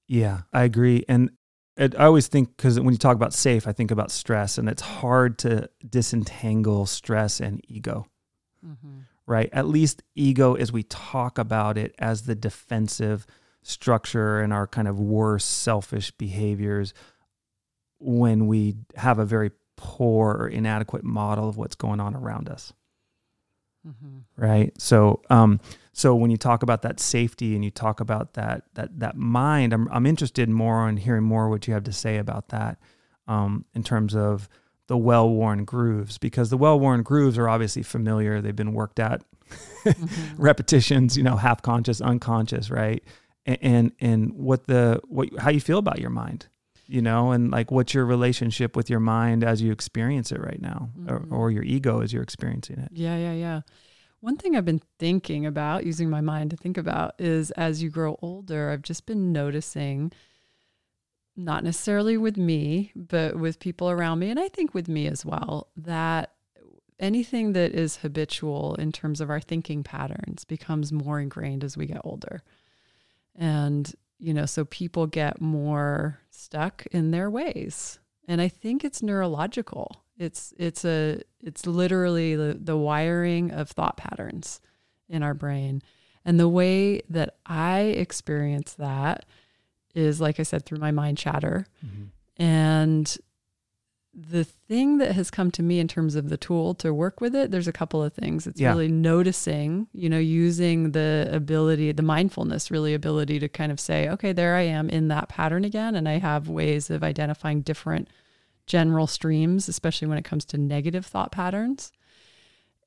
Yeah, 0.08 0.42
I 0.52 0.64
agree. 0.64 1.04
And 1.08 1.30
it, 1.76 1.94
I 1.98 2.04
always 2.04 2.26
think 2.26 2.56
because 2.56 2.78
when 2.78 2.92
you 2.92 2.98
talk 2.98 3.16
about 3.16 3.32
safe, 3.32 3.66
I 3.66 3.72
think 3.72 3.90
about 3.90 4.10
stress, 4.10 4.58
and 4.58 4.68
it's 4.68 4.82
hard 4.82 5.38
to 5.38 5.70
disentangle 5.88 6.86
stress 6.86 7.40
and 7.40 7.62
ego, 7.66 8.06
mm-hmm. 8.64 9.00
right? 9.26 9.48
At 9.52 9.68
least 9.68 10.02
ego, 10.14 10.54
as 10.54 10.70
we 10.70 10.82
talk 10.82 11.38
about 11.38 11.78
it 11.78 11.94
as 11.98 12.22
the 12.22 12.34
defensive 12.34 13.26
structure 13.62 14.40
and 14.40 14.52
our 14.52 14.66
kind 14.66 14.88
of 14.88 15.00
worst 15.00 15.62
selfish 15.62 16.10
behaviors 16.10 16.92
when 17.98 18.48
we 18.48 18.74
have 18.96 19.18
a 19.18 19.24
very 19.24 19.52
poor 19.76 20.32
or 20.34 20.48
inadequate 20.48 21.04
model 21.04 21.48
of 21.48 21.56
what's 21.56 21.76
going 21.76 22.00
on 22.00 22.14
around 22.14 22.48
us. 22.48 22.72
Mm-hmm. 23.86 24.18
Right. 24.36 24.80
So, 24.80 25.22
um, 25.28 25.60
so 25.92 26.14
when 26.14 26.30
you 26.30 26.36
talk 26.36 26.62
about 26.62 26.82
that 26.82 27.00
safety 27.00 27.54
and 27.54 27.64
you 27.64 27.70
talk 27.70 28.00
about 28.00 28.34
that 28.34 28.64
that 28.74 28.98
that 29.00 29.16
mind, 29.16 29.72
I'm 29.72 29.88
I'm 29.90 30.06
interested 30.06 30.48
more 30.48 30.88
in 30.88 30.96
hearing 30.96 31.24
more 31.24 31.48
what 31.48 31.66
you 31.66 31.74
have 31.74 31.84
to 31.84 31.92
say 31.92 32.18
about 32.18 32.48
that, 32.48 32.78
um, 33.26 33.64
in 33.74 33.82
terms 33.82 34.14
of 34.14 34.48
the 34.86 34.96
well-worn 34.96 35.64
grooves, 35.64 36.18
because 36.18 36.50
the 36.50 36.56
well-worn 36.56 37.02
grooves 37.02 37.38
are 37.38 37.48
obviously 37.48 37.82
familiar. 37.82 38.40
They've 38.40 38.54
been 38.54 38.72
worked 38.74 38.98
at, 38.98 39.22
mm-hmm. 39.84 40.36
repetitions, 40.42 41.16
you 41.16 41.22
know, 41.22 41.36
half 41.36 41.62
conscious, 41.62 42.00
unconscious, 42.00 42.70
right? 42.70 43.02
And, 43.46 43.58
and 43.60 43.92
and 44.00 44.32
what 44.34 44.66
the 44.66 45.00
what 45.08 45.28
how 45.38 45.50
you 45.50 45.60
feel 45.60 45.78
about 45.78 45.98
your 45.98 46.10
mind, 46.10 46.46
you 46.92 47.00
know, 47.00 47.32
and 47.32 47.50
like 47.50 47.70
what's 47.70 47.94
your 47.94 48.04
relationship 48.04 48.76
with 48.76 48.90
your 48.90 49.00
mind 49.00 49.42
as 49.42 49.62
you 49.62 49.72
experience 49.72 50.30
it 50.30 50.40
right 50.40 50.60
now, 50.60 50.90
mm-hmm. 50.98 51.10
or, 51.10 51.26
or 51.30 51.50
your 51.50 51.62
ego 51.62 52.02
as 52.02 52.12
you're 52.12 52.22
experiencing 52.22 52.78
it. 52.78 52.90
Yeah, 52.92 53.16
yeah, 53.16 53.32
yeah. 53.32 53.60
One 54.20 54.36
thing 54.36 54.54
I've 54.54 54.66
been 54.66 54.82
thinking 54.98 55.46
about, 55.46 55.86
using 55.86 56.10
my 56.10 56.20
mind 56.20 56.50
to 56.50 56.56
think 56.56 56.76
about, 56.76 57.14
is 57.18 57.50
as 57.52 57.82
you 57.82 57.88
grow 57.88 58.18
older, 58.20 58.70
I've 58.70 58.82
just 58.82 59.06
been 59.06 59.32
noticing, 59.32 60.12
not 61.34 61.64
necessarily 61.64 62.18
with 62.18 62.36
me, 62.36 62.92
but 62.94 63.36
with 63.36 63.58
people 63.58 63.90
around 63.90 64.18
me, 64.18 64.30
and 64.30 64.38
I 64.38 64.48
think 64.48 64.74
with 64.74 64.86
me 64.86 65.06
as 65.08 65.24
well, 65.24 65.68
that 65.76 66.34
anything 67.00 67.54
that 67.54 67.72
is 67.72 67.96
habitual 67.96 68.74
in 68.76 68.92
terms 68.92 69.20
of 69.20 69.30
our 69.30 69.40
thinking 69.40 69.82
patterns 69.82 70.44
becomes 70.44 70.92
more 70.92 71.18
ingrained 71.18 71.64
as 71.64 71.76
we 71.76 71.86
get 71.86 72.02
older. 72.04 72.42
And, 73.34 73.92
you 74.22 74.32
know, 74.32 74.46
so 74.46 74.64
people 74.64 75.06
get 75.06 75.40
more 75.40 76.20
stuck 76.30 76.86
in 76.92 77.10
their 77.10 77.28
ways. 77.28 77.98
And 78.28 78.40
I 78.40 78.48
think 78.48 78.84
it's 78.84 79.02
neurological 79.02 80.02
it's 80.22 80.54
it's 80.56 80.84
a 80.84 81.20
it's 81.42 81.66
literally 81.66 82.36
the, 82.36 82.56
the 82.58 82.76
wiring 82.76 83.50
of 83.50 83.70
thought 83.70 83.96
patterns 83.96 84.60
in 85.08 85.22
our 85.22 85.34
brain. 85.34 85.82
And 86.24 86.38
the 86.38 86.48
way 86.48 87.02
that 87.10 87.36
I 87.44 87.80
experience 87.80 88.74
that 88.74 89.24
is 89.94 90.20
like 90.20 90.38
I 90.38 90.44
said 90.44 90.64
through 90.64 90.78
my 90.78 90.92
mind 90.92 91.18
chatter. 91.18 91.66
Mm-hmm. 91.84 92.42
And 92.42 93.18
the 94.14 94.44
thing 94.44 94.98
that 94.98 95.12
has 95.12 95.30
come 95.30 95.50
to 95.52 95.62
me 95.62 95.78
in 95.78 95.88
terms 95.88 96.16
of 96.16 96.28
the 96.28 96.36
tool 96.36 96.74
to 96.74 96.92
work 96.92 97.20
with 97.20 97.34
it, 97.34 97.50
there's 97.50 97.68
a 97.68 97.72
couple 97.72 98.02
of 98.02 98.12
things. 98.12 98.46
It's 98.46 98.60
yeah. 98.60 98.68
really 98.68 98.88
noticing, 98.88 99.86
you 99.94 100.10
know, 100.10 100.18
using 100.18 100.92
the 100.92 101.30
ability, 101.32 101.92
the 101.92 102.02
mindfulness 102.02 102.70
really 102.70 102.92
ability 102.92 103.38
to 103.38 103.48
kind 103.48 103.72
of 103.72 103.80
say, 103.80 104.08
okay, 104.10 104.32
there 104.32 104.54
I 104.54 104.62
am 104.62 104.90
in 104.90 105.08
that 105.08 105.30
pattern 105.30 105.64
again. 105.64 105.94
And 105.94 106.06
I 106.06 106.18
have 106.18 106.48
ways 106.48 106.90
of 106.90 107.02
identifying 107.02 107.62
different 107.62 108.08
general 108.66 109.06
streams, 109.06 109.66
especially 109.66 110.08
when 110.08 110.18
it 110.18 110.24
comes 110.24 110.44
to 110.46 110.58
negative 110.58 111.06
thought 111.06 111.32
patterns. 111.32 111.90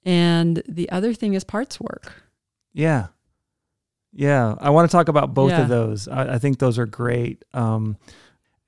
And 0.06 0.62
the 0.68 0.90
other 0.92 1.16
thing 1.16 1.34
is 1.34 1.44
parts 1.44 1.80
work. 1.80 2.24
Yeah. 2.72 3.08
Yeah. 4.14 4.56
I 4.60 4.70
want 4.70 4.90
to 4.90 4.96
talk 4.96 5.08
about 5.08 5.34
both 5.34 5.52
yeah. 5.52 5.64
of 5.64 5.70
those. 5.70 6.08
I, 6.08 6.36
I, 6.36 6.38
think 6.38 6.60
those 6.60 6.78
are 6.78 6.86
great. 6.86 7.44
Um, 7.56 7.98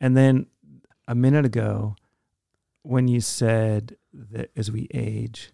and 0.02 0.18
then 0.18 0.48
a 1.08 1.14
minute 1.14 1.46
ago, 1.46 1.96
when 2.88 3.08
you 3.08 3.22
said 3.22 3.98
that 4.14 4.52
as 4.56 4.72
we 4.72 4.88
age, 4.94 5.52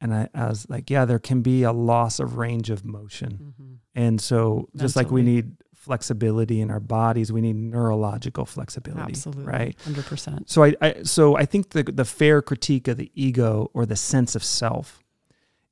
and 0.00 0.14
I, 0.14 0.28
I 0.34 0.48
was 0.48 0.68
like, 0.68 0.90
yeah, 0.90 1.04
there 1.04 1.18
can 1.18 1.42
be 1.42 1.62
a 1.62 1.72
loss 1.72 2.18
of 2.18 2.36
range 2.36 2.70
of 2.70 2.84
motion. 2.84 3.38
Mm-hmm. 3.42 3.72
And 3.94 4.20
so, 4.20 4.68
just 4.76 4.96
like 4.96 5.10
we 5.10 5.22
need 5.22 5.56
flexibility 5.82 6.60
in 6.60 6.70
our 6.70 6.80
bodies. 6.80 7.32
We 7.32 7.40
need 7.40 7.56
neurological 7.56 8.46
flexibility. 8.46 9.02
Absolutely. 9.02 9.44
Right. 9.44 9.80
Hundred 9.82 10.06
percent. 10.06 10.48
So 10.48 10.62
I, 10.62 10.74
I 10.80 11.02
so 11.02 11.36
I 11.36 11.44
think 11.44 11.70
the 11.70 11.82
the 11.82 12.04
fair 12.04 12.40
critique 12.40 12.86
of 12.86 12.96
the 12.96 13.10
ego 13.14 13.68
or 13.74 13.84
the 13.84 13.96
sense 13.96 14.36
of 14.36 14.44
self 14.44 15.00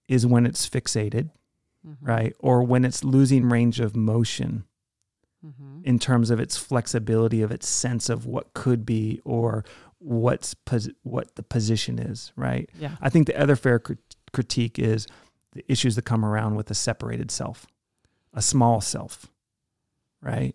is 0.08 0.26
when 0.26 0.46
it's 0.46 0.68
fixated, 0.68 1.30
mm-hmm. 1.86 2.04
right? 2.04 2.34
Or 2.40 2.64
when 2.64 2.84
it's 2.84 3.04
losing 3.04 3.48
range 3.48 3.78
of 3.78 3.94
motion 3.94 4.64
mm-hmm. 5.46 5.82
in 5.84 6.00
terms 6.00 6.30
of 6.30 6.40
its 6.40 6.56
flexibility 6.56 7.40
of 7.40 7.52
its 7.52 7.68
sense 7.68 8.08
of 8.08 8.26
what 8.26 8.52
could 8.52 8.84
be 8.84 9.20
or 9.24 9.64
what's 10.00 10.54
pos- 10.54 10.88
what 11.02 11.34
the 11.36 11.42
position 11.42 11.98
is, 11.98 12.32
right? 12.36 12.68
Yeah. 12.78 12.96
I 13.00 13.08
think 13.08 13.26
the 13.26 13.40
other 13.40 13.54
fair 13.54 13.78
crit- 13.78 14.16
critique 14.32 14.78
is 14.78 15.06
the 15.52 15.64
issues 15.70 15.96
that 15.96 16.04
come 16.04 16.24
around 16.24 16.56
with 16.56 16.70
a 16.70 16.74
separated 16.74 17.30
self, 17.30 17.66
a 18.34 18.42
small 18.42 18.80
self, 18.80 19.26
right? 20.20 20.54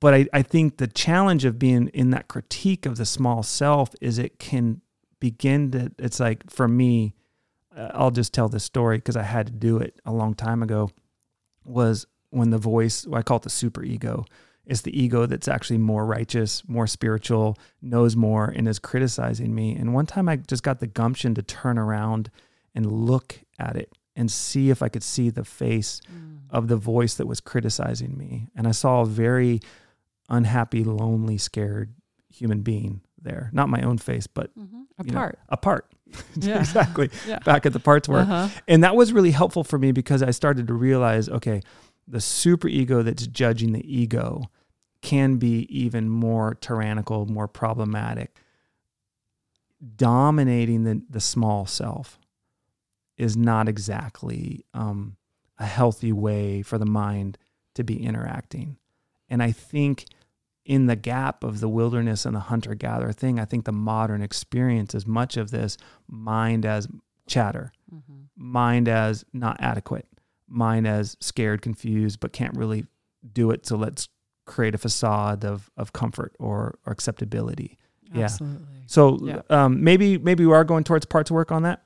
But 0.00 0.14
I, 0.14 0.26
I 0.32 0.42
think 0.42 0.76
the 0.76 0.86
challenge 0.86 1.44
of 1.44 1.58
being 1.58 1.88
in 1.88 2.10
that 2.10 2.28
critique 2.28 2.86
of 2.86 2.96
the 2.96 3.06
small 3.06 3.42
self 3.42 3.94
is 4.00 4.18
it 4.18 4.38
can 4.38 4.80
begin 5.18 5.70
to, 5.72 5.92
it's 5.98 6.20
like 6.20 6.50
for 6.50 6.68
me, 6.68 7.14
uh, 7.76 7.90
I'll 7.94 8.10
just 8.10 8.32
tell 8.32 8.48
this 8.48 8.64
story 8.64 8.98
because 8.98 9.16
I 9.16 9.22
had 9.22 9.46
to 9.46 9.52
do 9.52 9.78
it 9.78 10.00
a 10.04 10.12
long 10.12 10.34
time 10.34 10.62
ago, 10.62 10.90
was 11.64 12.06
when 12.30 12.50
the 12.50 12.58
voice, 12.58 13.06
well, 13.06 13.18
I 13.18 13.22
call 13.22 13.38
it 13.38 13.44
the 13.44 13.50
super 13.50 13.82
ego, 13.82 14.24
is 14.66 14.82
the 14.82 14.98
ego 14.98 15.26
that's 15.26 15.48
actually 15.48 15.78
more 15.78 16.06
righteous, 16.06 16.62
more 16.66 16.86
spiritual, 16.86 17.58
knows 17.82 18.16
more, 18.16 18.46
and 18.46 18.66
is 18.66 18.78
criticizing 18.78 19.54
me. 19.54 19.74
And 19.74 19.92
one 19.92 20.06
time 20.06 20.28
I 20.28 20.36
just 20.36 20.62
got 20.62 20.80
the 20.80 20.86
gumption 20.86 21.34
to 21.34 21.42
turn 21.42 21.78
around 21.78 22.30
and 22.74 22.90
look 22.90 23.40
at 23.58 23.76
it 23.76 23.92
and 24.16 24.30
see 24.30 24.70
if 24.70 24.82
I 24.82 24.88
could 24.88 25.02
see 25.02 25.30
the 25.30 25.44
face 25.44 26.00
mm. 26.12 26.38
of 26.50 26.68
the 26.68 26.76
voice 26.76 27.14
that 27.14 27.26
was 27.26 27.40
criticizing 27.40 28.16
me. 28.16 28.48
And 28.56 28.66
I 28.66 28.70
saw 28.70 29.02
a 29.02 29.06
very 29.06 29.60
unhappy, 30.28 30.84
lonely, 30.84 31.38
scared 31.38 31.94
human 32.32 32.62
being 32.62 33.00
there. 33.20 33.50
Not 33.52 33.68
my 33.68 33.82
own 33.82 33.98
face, 33.98 34.26
but 34.26 34.56
mm-hmm. 34.56 34.82
a 34.98 35.04
part. 35.04 35.34
Know, 35.34 35.44
a 35.48 35.56
part. 35.56 35.90
Yeah. 36.36 36.60
exactly. 36.60 37.10
Yeah. 37.26 37.40
Back 37.40 37.66
at 37.66 37.72
the 37.72 37.80
parts 37.80 38.08
work. 38.08 38.28
Uh-huh. 38.28 38.48
And 38.68 38.84
that 38.84 38.94
was 38.94 39.12
really 39.12 39.32
helpful 39.32 39.64
for 39.64 39.78
me 39.78 39.90
because 39.90 40.22
I 40.22 40.30
started 40.30 40.68
to 40.68 40.74
realize 40.74 41.28
okay, 41.28 41.60
the 42.06 42.20
super 42.20 42.68
ego 42.68 43.02
that's 43.02 43.26
judging 43.26 43.72
the 43.72 43.96
ego 43.96 44.50
can 45.00 45.36
be 45.36 45.66
even 45.68 46.08
more 46.08 46.54
tyrannical, 46.54 47.26
more 47.26 47.48
problematic, 47.48 48.40
dominating 49.96 50.84
the, 50.84 51.02
the 51.10 51.20
small 51.20 51.66
self 51.66 52.18
is 53.16 53.36
not 53.36 53.68
exactly 53.68 54.64
um, 54.72 55.16
a 55.58 55.66
healthy 55.66 56.12
way 56.12 56.62
for 56.62 56.78
the 56.78 56.86
mind 56.86 57.38
to 57.74 57.84
be 57.84 58.02
interacting. 58.02 58.76
And 59.28 59.42
I 59.42 59.52
think 59.52 60.06
in 60.64 60.86
the 60.86 60.96
gap 60.96 61.44
of 61.44 61.60
the 61.60 61.68
wilderness 61.68 62.24
and 62.24 62.34
the 62.34 62.40
hunter 62.40 62.74
gatherer 62.74 63.12
thing, 63.12 63.38
I 63.38 63.44
think 63.44 63.64
the 63.64 63.72
modern 63.72 64.22
experience 64.22 64.94
is 64.94 65.06
much 65.06 65.36
of 65.36 65.50
this 65.50 65.76
mind 66.08 66.64
as 66.64 66.88
chatter, 67.26 67.72
mm-hmm. 67.94 68.22
mind 68.36 68.88
as 68.88 69.24
not 69.32 69.56
adequate, 69.60 70.08
mind 70.54 70.86
as 70.86 71.16
scared, 71.20 71.62
confused, 71.62 72.20
but 72.20 72.32
can't 72.32 72.56
really 72.56 72.86
do 73.32 73.50
it. 73.50 73.66
So 73.66 73.76
let's 73.76 74.08
create 74.46 74.74
a 74.74 74.78
facade 74.78 75.44
of, 75.44 75.70
of 75.76 75.92
comfort 75.92 76.34
or, 76.38 76.78
or 76.86 76.92
acceptability. 76.92 77.78
Absolutely. 78.14 78.66
Yeah. 78.72 78.82
So 78.86 79.18
yeah. 79.22 79.42
Um, 79.50 79.82
maybe 79.82 80.18
maybe 80.18 80.46
we 80.46 80.52
are 80.52 80.64
going 80.64 80.84
towards 80.84 81.06
parts 81.06 81.30
work 81.30 81.50
on 81.50 81.62
that. 81.62 81.82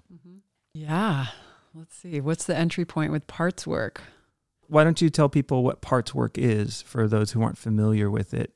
Yeah. 0.74 1.26
Let's 1.74 1.96
see. 1.96 2.20
What's 2.20 2.44
the 2.44 2.56
entry 2.56 2.84
point 2.84 3.12
with 3.12 3.26
parts 3.26 3.66
work? 3.66 4.02
Why 4.66 4.84
don't 4.84 5.00
you 5.00 5.10
tell 5.10 5.28
people 5.28 5.62
what 5.62 5.80
parts 5.80 6.14
work 6.14 6.36
is 6.36 6.82
for 6.82 7.08
those 7.08 7.32
who 7.32 7.42
aren't 7.42 7.56
familiar 7.56 8.10
with 8.10 8.34
it? 8.34 8.52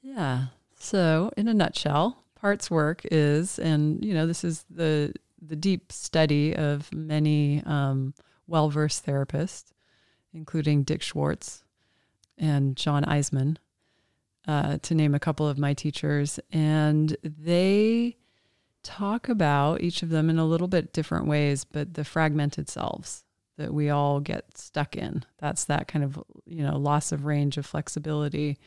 Yeah. 0.00 0.46
So, 0.78 1.30
in 1.36 1.46
a 1.48 1.54
nutshell, 1.54 2.24
parts 2.34 2.70
work 2.70 3.02
is, 3.10 3.58
and 3.58 4.04
you 4.04 4.14
know, 4.14 4.26
this 4.26 4.44
is 4.44 4.64
the 4.70 5.12
the 5.40 5.56
deep 5.56 5.92
study 5.92 6.54
of 6.54 6.92
many 6.92 7.62
um, 7.66 8.14
well 8.52 8.70
versed 8.70 9.04
therapists, 9.06 9.72
including 10.32 10.84
Dick 10.84 11.02
Schwartz 11.02 11.64
and 12.38 12.76
John 12.76 13.02
Eisman, 13.04 13.56
uh, 14.46 14.78
to 14.82 14.94
name 14.94 15.14
a 15.14 15.20
couple 15.20 15.48
of 15.48 15.58
my 15.58 15.74
teachers, 15.74 16.38
and 16.52 17.16
they 17.22 18.18
talk 18.82 19.28
about 19.28 19.80
each 19.80 20.02
of 20.02 20.10
them 20.10 20.28
in 20.28 20.38
a 20.38 20.46
little 20.46 20.68
bit 20.68 20.92
different 20.92 21.26
ways, 21.26 21.64
but 21.64 21.94
the 21.94 22.04
fragmented 22.04 22.68
selves 22.68 23.24
that 23.56 23.72
we 23.72 23.88
all 23.88 24.20
get 24.20 24.58
stuck 24.58 24.96
in. 24.96 25.24
That's 25.38 25.64
that 25.64 25.88
kind 25.88 26.04
of, 26.04 26.22
you 26.46 26.62
know, 26.62 26.76
loss 26.76 27.10
of 27.10 27.24
range 27.24 27.56
of 27.56 27.64
flexibility 27.64 28.58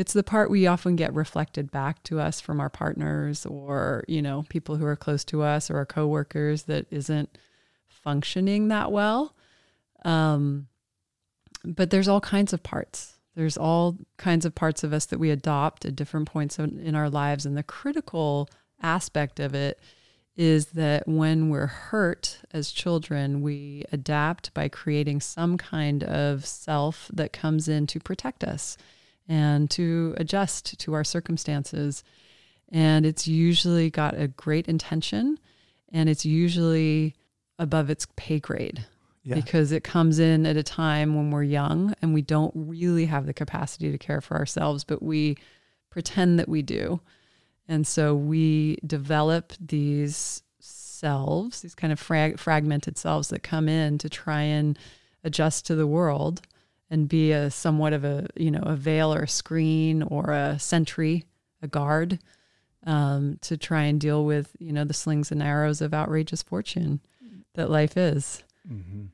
it's 0.00 0.14
the 0.14 0.22
part 0.22 0.48
we 0.48 0.66
often 0.66 0.96
get 0.96 1.12
reflected 1.12 1.70
back 1.70 2.02
to 2.04 2.18
us 2.18 2.40
from 2.40 2.58
our 2.58 2.70
partners 2.70 3.44
or, 3.44 4.02
you 4.08 4.22
know, 4.22 4.46
people 4.48 4.76
who 4.76 4.86
are 4.86 4.96
close 4.96 5.24
to 5.24 5.42
us 5.42 5.70
or 5.70 5.76
our 5.76 5.84
coworkers 5.84 6.62
that 6.62 6.86
isn't 6.90 7.36
functioning 8.02 8.68
that 8.68 8.92
well. 8.92 9.34
Um, 10.04 10.68
but 11.64 11.90
there's 11.90 12.08
all 12.08 12.20
kinds 12.20 12.52
of 12.52 12.62
parts. 12.62 13.18
There's 13.34 13.56
all 13.56 13.96
kinds 14.16 14.44
of 14.44 14.54
parts 14.54 14.82
of 14.82 14.92
us 14.92 15.06
that 15.06 15.18
we 15.18 15.30
adopt 15.30 15.84
at 15.84 15.96
different 15.96 16.28
points 16.28 16.58
in 16.58 16.94
our 16.94 17.10
lives. 17.10 17.46
And 17.46 17.56
the 17.56 17.62
critical 17.62 18.48
aspect 18.82 19.40
of 19.40 19.54
it 19.54 19.78
is 20.36 20.66
that 20.66 21.06
when 21.06 21.50
we're 21.50 21.66
hurt 21.66 22.38
as 22.52 22.70
children, 22.70 23.42
we 23.42 23.84
adapt 23.92 24.54
by 24.54 24.68
creating 24.68 25.20
some 25.20 25.58
kind 25.58 26.02
of 26.02 26.46
self 26.46 27.10
that 27.12 27.32
comes 27.32 27.68
in 27.68 27.86
to 27.86 28.00
protect 28.00 28.42
us 28.42 28.76
and 29.28 29.70
to 29.70 30.14
adjust 30.16 30.78
to 30.78 30.94
our 30.94 31.04
circumstances. 31.04 32.02
And 32.70 33.04
it's 33.04 33.28
usually 33.28 33.90
got 33.90 34.18
a 34.18 34.28
great 34.28 34.66
intention 34.66 35.38
and 35.92 36.08
it's 36.08 36.24
usually 36.24 37.14
above 37.60 37.90
its 37.90 38.06
pay 38.16 38.40
grade 38.40 38.86
yeah. 39.22 39.34
because 39.34 39.70
it 39.70 39.84
comes 39.84 40.18
in 40.18 40.46
at 40.46 40.56
a 40.56 40.62
time 40.62 41.14
when 41.14 41.30
we're 41.30 41.42
young 41.42 41.94
and 42.00 42.14
we 42.14 42.22
don't 42.22 42.52
really 42.56 43.04
have 43.04 43.26
the 43.26 43.34
capacity 43.34 43.92
to 43.92 43.98
care 43.98 44.20
for 44.20 44.36
ourselves, 44.36 44.82
but 44.82 45.02
we 45.02 45.36
pretend 45.90 46.38
that 46.38 46.48
we 46.48 46.62
do. 46.62 47.00
And 47.68 47.86
so 47.86 48.14
we 48.14 48.78
develop 48.86 49.52
these 49.60 50.42
selves, 50.58 51.60
these 51.60 51.74
kind 51.74 51.92
of 51.92 52.00
frag- 52.00 52.38
fragmented 52.38 52.96
selves 52.96 53.28
that 53.28 53.42
come 53.42 53.68
in 53.68 53.98
to 53.98 54.08
try 54.08 54.40
and 54.40 54.78
adjust 55.22 55.66
to 55.66 55.74
the 55.74 55.86
world 55.86 56.40
and 56.88 57.08
be 57.08 57.30
a 57.30 57.50
somewhat 57.50 57.92
of 57.92 58.04
a 58.04 58.26
you 58.34 58.50
know 58.50 58.62
a 58.62 58.74
veil 58.74 59.14
or 59.14 59.22
a 59.22 59.28
screen 59.28 60.02
or 60.02 60.32
a 60.32 60.58
sentry, 60.58 61.24
a 61.62 61.68
guard, 61.68 62.18
um, 62.84 63.38
to 63.42 63.56
try 63.56 63.84
and 63.84 64.00
deal 64.00 64.24
with 64.24 64.56
you 64.58 64.72
know 64.72 64.84
the 64.84 64.94
slings 64.94 65.30
and 65.30 65.42
arrows 65.42 65.80
of 65.80 65.94
outrageous 65.94 66.42
fortune 66.42 67.00
that 67.54 67.70
life 67.70 67.96
is. 67.96 68.42
Mm-hmm. 68.70 69.06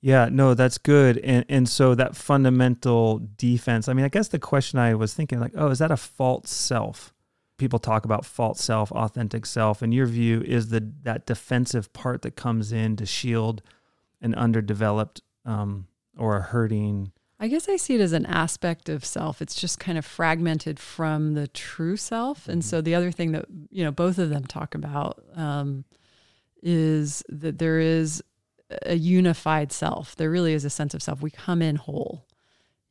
Yeah, 0.00 0.28
no, 0.30 0.52
that's 0.52 0.76
good. 0.76 1.16
And 1.18 1.46
and 1.48 1.66
so 1.66 1.94
that 1.94 2.14
fundamental 2.14 3.26
defense. 3.36 3.88
I 3.88 3.94
mean, 3.94 4.04
I 4.04 4.10
guess 4.10 4.28
the 4.28 4.38
question 4.38 4.78
I 4.78 4.94
was 4.94 5.14
thinking, 5.14 5.40
like, 5.40 5.52
oh, 5.56 5.68
is 5.68 5.78
that 5.78 5.90
a 5.90 5.96
false 5.96 6.50
self? 6.50 7.14
People 7.56 7.78
talk 7.78 8.04
about 8.04 8.26
false 8.26 8.62
self, 8.62 8.92
authentic 8.92 9.46
self. 9.46 9.80
And 9.80 9.94
your 9.94 10.04
view 10.04 10.42
is 10.42 10.68
the 10.68 10.92
that 11.04 11.24
defensive 11.24 11.90
part 11.94 12.20
that 12.20 12.36
comes 12.36 12.70
in 12.70 12.96
to 12.96 13.06
shield 13.06 13.62
an 14.20 14.34
underdeveloped 14.34 15.22
um, 15.46 15.86
or 16.18 16.36
a 16.36 16.42
hurting. 16.42 17.12
I 17.40 17.48
guess 17.48 17.68
I 17.68 17.76
see 17.76 17.94
it 17.94 18.00
as 18.00 18.12
an 18.12 18.26
aspect 18.26 18.88
of 18.88 19.04
self. 19.04 19.40
It's 19.40 19.54
just 19.54 19.80
kind 19.80 19.98
of 19.98 20.04
fragmented 20.04 20.78
from 20.78 21.32
the 21.32 21.48
true 21.48 21.96
self. 21.96 22.42
Mm-hmm. 22.42 22.50
And 22.50 22.64
so 22.64 22.80
the 22.80 22.94
other 22.94 23.10
thing 23.10 23.32
that, 23.32 23.46
you 23.70 23.84
know, 23.84 23.90
both 23.90 24.18
of 24.18 24.30
them 24.30 24.44
talk 24.44 24.74
about 24.74 25.24
um, 25.34 25.84
is 26.64 27.22
that 27.28 27.58
there 27.58 27.78
is 27.78 28.22
a 28.82 28.94
unified 28.94 29.70
self. 29.70 30.16
There 30.16 30.30
really 30.30 30.54
is 30.54 30.64
a 30.64 30.70
sense 30.70 30.94
of 30.94 31.02
self. 31.02 31.22
We 31.22 31.30
come 31.30 31.62
in 31.62 31.76
whole, 31.76 32.26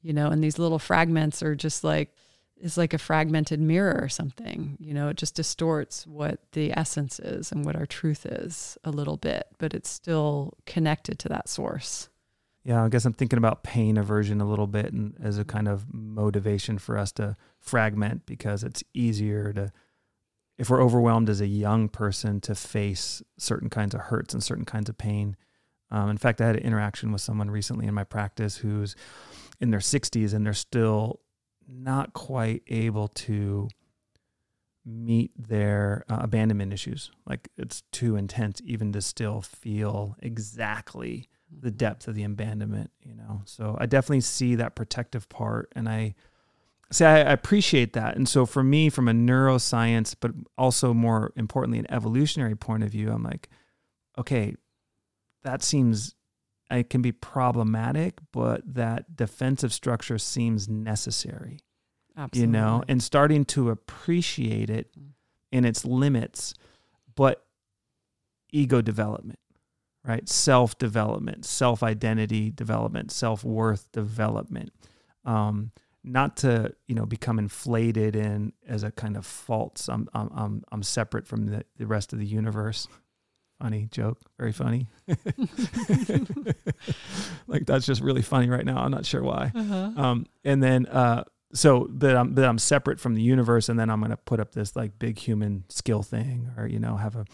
you 0.01 0.13
know, 0.13 0.27
and 0.27 0.41
these 0.41 0.59
little 0.59 0.79
fragments 0.79 1.41
are 1.43 1.55
just 1.55 1.83
like, 1.83 2.15
is 2.55 2.77
like 2.77 2.93
a 2.93 2.99
fragmented 2.99 3.59
mirror 3.59 3.99
or 4.01 4.07
something. 4.07 4.77
You 4.79 4.93
know, 4.93 5.09
it 5.09 5.17
just 5.17 5.35
distorts 5.35 6.07
what 6.07 6.39
the 6.53 6.71
essence 6.77 7.19
is 7.19 7.51
and 7.51 7.65
what 7.65 7.75
our 7.75 7.87
truth 7.87 8.25
is 8.25 8.77
a 8.83 8.91
little 8.91 9.17
bit, 9.17 9.47
but 9.57 9.73
it's 9.73 9.89
still 9.89 10.53
connected 10.65 11.19
to 11.19 11.29
that 11.29 11.49
source. 11.49 12.09
Yeah, 12.63 12.85
I 12.85 12.89
guess 12.89 13.03
I'm 13.03 13.13
thinking 13.13 13.37
about 13.37 13.63
pain 13.63 13.97
aversion 13.97 14.39
a 14.39 14.47
little 14.47 14.67
bit 14.67 14.93
and 14.93 15.15
as 15.21 15.37
a 15.37 15.43
kind 15.43 15.67
of 15.67 15.93
motivation 15.93 16.77
for 16.77 16.97
us 16.97 17.11
to 17.13 17.35
fragment 17.59 18.25
because 18.25 18.63
it's 18.63 18.83
easier 18.93 19.51
to 19.51 19.73
if 20.63 20.69
we're 20.69 20.81
overwhelmed 20.81 21.29
as 21.29 21.41
a 21.41 21.47
young 21.47 21.89
person 21.89 22.39
to 22.39 22.55
face 22.55 23.21
certain 23.37 23.69
kinds 23.69 23.93
of 23.93 23.99
hurts 23.99 24.33
and 24.33 24.41
certain 24.41 24.63
kinds 24.63 24.87
of 24.87 24.97
pain. 24.97 25.35
Um, 25.91 26.09
in 26.09 26.17
fact, 26.17 26.39
I 26.39 26.47
had 26.47 26.55
an 26.55 26.63
interaction 26.63 27.11
with 27.11 27.19
someone 27.19 27.51
recently 27.51 27.85
in 27.85 27.93
my 27.93 28.05
practice 28.05 28.55
who's 28.55 28.95
in 29.59 29.71
their 29.71 29.81
60s 29.81 30.33
and 30.33 30.45
they're 30.45 30.53
still 30.53 31.19
not 31.67 32.13
quite 32.13 32.63
able 32.67 33.09
to 33.09 33.67
meet 34.85 35.31
their 35.35 36.05
uh, 36.07 36.19
abandonment 36.21 36.71
issues. 36.71 37.11
Like 37.27 37.49
it's 37.57 37.83
too 37.91 38.15
intense 38.15 38.61
even 38.63 38.93
to 38.93 39.01
still 39.01 39.41
feel 39.41 40.15
exactly 40.19 41.27
the 41.51 41.71
depth 41.71 42.07
of 42.07 42.15
the 42.15 42.23
abandonment, 42.23 42.89
you 43.01 43.15
know. 43.15 43.41
So 43.43 43.75
I 43.81 43.85
definitely 43.85 44.21
see 44.21 44.55
that 44.55 44.75
protective 44.75 45.27
part 45.27 45.73
and 45.75 45.89
I 45.89 46.15
say 46.93 47.05
I, 47.05 47.31
appreciate 47.31 47.93
that. 47.93 48.15
And 48.15 48.27
so 48.27 48.45
for 48.45 48.63
me 48.63 48.89
from 48.89 49.07
a 49.07 49.13
neuroscience 49.13 50.15
but 50.19 50.31
also 50.57 50.93
more 50.93 51.33
importantly 51.35 51.79
an 51.79 51.91
evolutionary 51.91 52.55
point 52.55 52.83
of 52.83 52.89
view, 52.89 53.11
I'm 53.11 53.23
like 53.23 53.49
okay, 54.17 54.55
that 55.43 55.63
seems 55.63 56.15
it 56.69 56.89
can 56.89 57.01
be 57.01 57.11
problematic, 57.11 58.19
but 58.31 58.61
that 58.73 59.15
defensive 59.15 59.73
structure 59.73 60.17
seems 60.17 60.69
necessary. 60.69 61.59
Absolutely. 62.15 62.41
You 62.41 62.47
know, 62.47 62.83
and 62.87 63.01
starting 63.01 63.43
to 63.45 63.69
appreciate 63.69 64.69
it 64.69 64.91
mm. 64.97 65.09
in 65.51 65.65
its 65.65 65.83
limits, 65.83 66.53
but 67.15 67.45
ego 68.51 68.81
development 68.81 69.39
right? 70.05 70.27
Self 70.27 70.77
development, 70.77 71.45
self 71.45 71.81
identity 71.83 72.51
development, 72.51 73.11
self 73.11 73.43
worth 73.43 73.91
development. 73.91 74.71
Um, 75.25 75.71
not 76.03 76.37
to 76.37 76.73
you 76.87 76.95
know 76.95 77.05
become 77.05 77.39
inflated 77.39 78.15
in 78.15 78.53
as 78.67 78.83
a 78.83 78.91
kind 78.91 79.17
of 79.17 79.25
false. 79.25 79.89
I'm 79.89 80.07
I'm 80.13 80.29
I'm, 80.33 80.63
I'm 80.71 80.83
separate 80.83 81.27
from 81.27 81.47
the, 81.47 81.65
the 81.77 81.87
rest 81.87 82.13
of 82.13 82.19
the 82.19 82.25
universe. 82.25 82.87
Funny 83.61 83.87
joke, 83.91 84.19
very 84.37 84.51
funny. 84.51 84.87
like 87.47 87.65
that's 87.65 87.85
just 87.85 88.01
really 88.01 88.21
funny 88.21 88.49
right 88.49 88.65
now. 88.65 88.79
I'm 88.79 88.91
not 88.91 89.05
sure 89.05 89.23
why. 89.23 89.51
Uh-huh. 89.55 89.91
Um, 89.95 90.25
and 90.43 90.61
then 90.61 90.85
uh, 90.87 91.23
so 91.53 91.87
that 91.91 92.17
I'm 92.17 92.33
that 92.35 92.45
I'm 92.45 92.57
separate 92.57 92.99
from 92.99 93.15
the 93.15 93.21
universe, 93.21 93.69
and 93.69 93.79
then 93.79 93.89
I'm 93.89 94.01
gonna 94.01 94.17
put 94.17 94.39
up 94.39 94.53
this 94.53 94.75
like 94.75 94.99
big 94.99 95.17
human 95.17 95.63
skill 95.69 96.03
thing, 96.03 96.51
or 96.57 96.67
you 96.67 96.79
know 96.79 96.97
have 96.97 97.15
a 97.15 97.25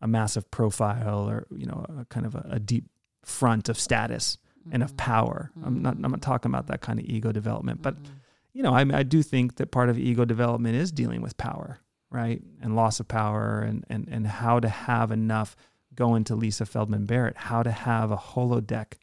a 0.00 0.06
massive 0.06 0.50
profile 0.50 1.28
or 1.28 1.46
you 1.50 1.66
know 1.66 1.84
a 2.00 2.04
kind 2.06 2.26
of 2.26 2.34
a, 2.34 2.46
a 2.50 2.58
deep 2.58 2.84
front 3.24 3.68
of 3.68 3.78
status 3.78 4.38
mm-hmm. 4.60 4.74
and 4.74 4.82
of 4.82 4.90
mm-hmm. 4.90 4.96
power. 4.96 5.50
Mm-hmm. 5.56 5.66
I'm 5.66 5.82
not 5.82 5.96
I'm 6.02 6.10
not 6.10 6.22
talking 6.22 6.50
about 6.50 6.66
that 6.68 6.80
kind 6.80 6.98
of 6.98 7.04
ego 7.06 7.32
development, 7.32 7.82
but 7.82 7.94
mm-hmm. 7.94 8.12
you 8.52 8.62
know 8.62 8.74
I, 8.74 8.84
I 8.92 9.02
do 9.02 9.22
think 9.22 9.56
that 9.56 9.70
part 9.70 9.88
of 9.88 9.98
ego 9.98 10.24
development 10.24 10.76
is 10.76 10.92
dealing 10.92 11.22
with 11.22 11.36
power, 11.36 11.80
right, 12.10 12.42
and 12.60 12.76
loss 12.76 13.00
of 13.00 13.08
power, 13.08 13.60
and 13.60 13.84
and 13.88 14.08
and 14.08 14.26
how 14.26 14.60
to 14.60 14.68
have 14.68 15.10
enough. 15.10 15.56
going 15.94 16.24
to 16.24 16.36
Lisa 16.36 16.64
Feldman 16.64 17.06
Barrett, 17.06 17.36
how 17.36 17.62
to 17.62 17.72
have 17.72 18.12
a 18.12 18.16
holodeck 18.16 18.94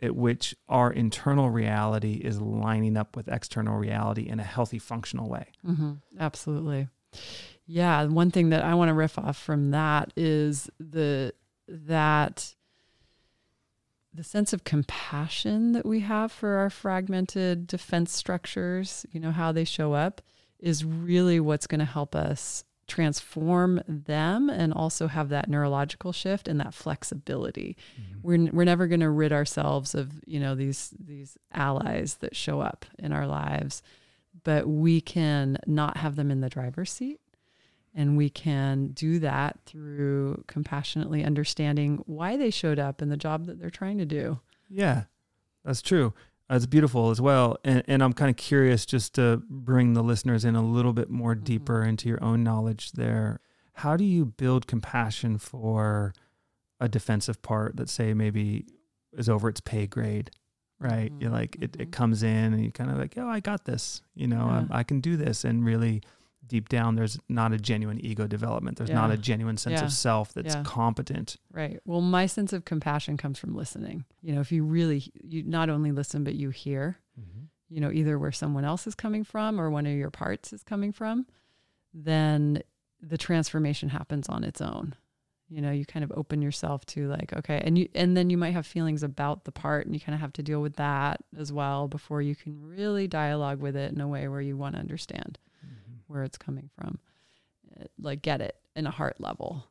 at 0.00 0.14
which 0.14 0.54
our 0.68 0.92
internal 0.92 1.50
reality 1.50 2.14
is 2.14 2.40
lining 2.40 2.96
up 2.96 3.16
with 3.16 3.28
external 3.28 3.76
reality 3.76 4.28
in 4.28 4.38
a 4.38 4.44
healthy, 4.44 4.78
functional 4.78 5.28
way. 5.28 5.46
Mm-hmm. 5.66 5.92
Absolutely. 6.20 6.88
Yeah, 7.66 8.04
one 8.04 8.30
thing 8.30 8.50
that 8.50 8.62
I 8.62 8.74
want 8.74 8.90
to 8.90 8.94
riff 8.94 9.18
off 9.18 9.38
from 9.38 9.70
that 9.70 10.12
is 10.16 10.70
the 10.78 11.32
that 11.68 12.54
the 14.16 14.24
sense 14.24 14.52
of 14.52 14.64
compassion 14.64 15.72
that 15.72 15.84
we 15.84 16.00
have 16.00 16.32
for 16.32 16.56
our 16.56 16.70
fragmented 16.70 17.66
defense 17.66 18.12
structures, 18.12 19.04
you 19.12 19.20
know, 19.20 19.30
how 19.30 19.52
they 19.52 19.64
show 19.64 19.92
up 19.92 20.22
is 20.58 20.84
really 20.84 21.38
what's 21.38 21.66
going 21.66 21.80
to 21.80 21.84
help 21.84 22.16
us 22.16 22.64
transform 22.88 23.82
them 23.86 24.48
and 24.48 24.72
also 24.72 25.08
have 25.08 25.28
that 25.28 25.48
neurological 25.50 26.12
shift 26.12 26.48
and 26.48 26.60
that 26.60 26.72
flexibility. 26.72 27.76
Mm-hmm. 28.00 28.20
We're 28.22 28.50
we're 28.52 28.64
never 28.64 28.86
going 28.86 29.00
to 29.00 29.10
rid 29.10 29.32
ourselves 29.32 29.94
of, 29.94 30.12
you 30.24 30.40
know, 30.40 30.54
these 30.54 30.94
these 30.98 31.36
allies 31.52 32.18
that 32.20 32.34
show 32.34 32.60
up 32.60 32.86
in 32.98 33.12
our 33.12 33.26
lives, 33.26 33.82
but 34.44 34.66
we 34.66 35.00
can 35.00 35.58
not 35.66 35.98
have 35.98 36.16
them 36.16 36.30
in 36.30 36.40
the 36.40 36.48
driver's 36.48 36.92
seat 36.92 37.20
and 37.96 38.16
we 38.16 38.30
can 38.30 38.88
do 38.88 39.18
that 39.18 39.58
through 39.66 40.44
compassionately 40.46 41.24
understanding 41.24 42.04
why 42.06 42.36
they 42.36 42.50
showed 42.50 42.78
up 42.78 43.00
and 43.02 43.10
the 43.10 43.16
job 43.16 43.46
that 43.46 43.58
they're 43.58 43.70
trying 43.70 43.98
to 43.98 44.04
do. 44.04 44.38
Yeah, 44.68 45.04
that's 45.64 45.82
true. 45.82 46.12
That's 46.48 46.66
beautiful 46.66 47.10
as 47.10 47.20
well. 47.20 47.56
And, 47.64 47.82
and 47.88 48.04
I'm 48.04 48.12
kind 48.12 48.30
of 48.30 48.36
curious 48.36 48.86
just 48.86 49.14
to 49.14 49.42
bring 49.48 49.94
the 49.94 50.02
listeners 50.02 50.44
in 50.44 50.54
a 50.54 50.62
little 50.62 50.92
bit 50.92 51.10
more 51.10 51.34
mm-hmm. 51.34 51.42
deeper 51.42 51.82
into 51.82 52.08
your 52.08 52.22
own 52.22 52.44
knowledge 52.44 52.92
there. 52.92 53.40
How 53.72 53.96
do 53.96 54.04
you 54.04 54.24
build 54.26 54.66
compassion 54.66 55.38
for 55.38 56.14
a 56.78 56.88
defensive 56.88 57.42
part 57.42 57.76
that, 57.76 57.88
say, 57.88 58.14
maybe 58.14 58.66
is 59.12 59.28
over 59.28 59.48
its 59.48 59.60
pay 59.60 59.86
grade? 59.86 60.30
Right. 60.78 61.10
Mm-hmm. 61.10 61.22
You're 61.22 61.32
like, 61.32 61.56
it, 61.56 61.62
it 61.62 61.72
mm-hmm. 61.72 61.90
comes 61.90 62.22
in 62.22 62.52
and 62.52 62.62
you 62.62 62.70
kind 62.70 62.90
of 62.90 62.98
like, 62.98 63.14
oh, 63.16 63.26
I 63.26 63.40
got 63.40 63.64
this. 63.64 64.02
You 64.14 64.28
know, 64.28 64.46
yeah. 64.46 64.66
I, 64.70 64.80
I 64.80 64.82
can 64.84 65.00
do 65.00 65.16
this. 65.16 65.42
And 65.42 65.64
really, 65.64 66.02
deep 66.46 66.68
down 66.68 66.94
there's 66.94 67.18
not 67.28 67.52
a 67.52 67.58
genuine 67.58 67.98
ego 68.04 68.26
development 68.26 68.76
there's 68.78 68.90
yeah. 68.90 68.96
not 68.96 69.10
a 69.10 69.16
genuine 69.16 69.56
sense 69.56 69.80
yeah. 69.80 69.84
of 69.84 69.92
self 69.92 70.32
that's 70.32 70.54
yeah. 70.54 70.62
competent 70.62 71.36
right 71.52 71.80
well 71.84 72.00
my 72.00 72.26
sense 72.26 72.52
of 72.52 72.64
compassion 72.64 73.16
comes 73.16 73.38
from 73.38 73.54
listening 73.54 74.04
you 74.22 74.34
know 74.34 74.40
if 74.40 74.52
you 74.52 74.64
really 74.64 75.04
you 75.22 75.42
not 75.42 75.68
only 75.68 75.92
listen 75.92 76.24
but 76.24 76.34
you 76.34 76.50
hear 76.50 76.98
mm-hmm. 77.18 77.44
you 77.68 77.80
know, 77.80 77.90
either 77.90 78.18
where 78.18 78.32
someone 78.32 78.64
else 78.64 78.86
is 78.86 78.94
coming 78.94 79.24
from 79.24 79.60
or 79.60 79.70
one 79.70 79.86
of 79.86 79.92
your 79.92 80.10
parts 80.10 80.52
is 80.52 80.62
coming 80.62 80.92
from, 80.92 81.26
then 81.92 82.62
the 83.00 83.18
transformation 83.18 83.88
happens 83.88 84.28
on 84.28 84.44
its 84.44 84.60
own. 84.60 84.94
You 85.48 85.62
know, 85.62 85.70
you 85.70 85.86
kind 85.86 86.04
of 86.04 86.12
open 86.16 86.42
yourself 86.42 86.84
to 86.86 87.06
like, 87.06 87.32
okay, 87.32 87.62
and 87.64 87.78
you 87.78 87.88
and 87.94 88.16
then 88.16 88.30
you 88.30 88.36
might 88.36 88.50
have 88.52 88.66
feelings 88.66 89.04
about 89.04 89.44
the 89.44 89.52
part 89.52 89.86
and 89.86 89.94
you 89.94 90.00
kind 90.00 90.14
of 90.14 90.20
have 90.20 90.32
to 90.34 90.42
deal 90.42 90.60
with 90.60 90.74
that 90.76 91.20
as 91.38 91.52
well 91.52 91.86
before 91.86 92.20
you 92.20 92.34
can 92.34 92.60
really 92.60 93.06
dialogue 93.06 93.60
with 93.60 93.76
it 93.76 93.92
in 93.92 94.00
a 94.00 94.08
way 94.08 94.26
where 94.26 94.40
you 94.40 94.56
want 94.56 94.74
to 94.74 94.80
understand. 94.80 95.38
Where 96.06 96.22
it's 96.22 96.38
coming 96.38 96.70
from. 96.78 96.98
Uh, 97.78 97.84
like 97.98 98.22
get 98.22 98.40
it 98.40 98.56
in 98.74 98.86
a 98.86 98.90
heart 98.90 99.20
level. 99.20 99.64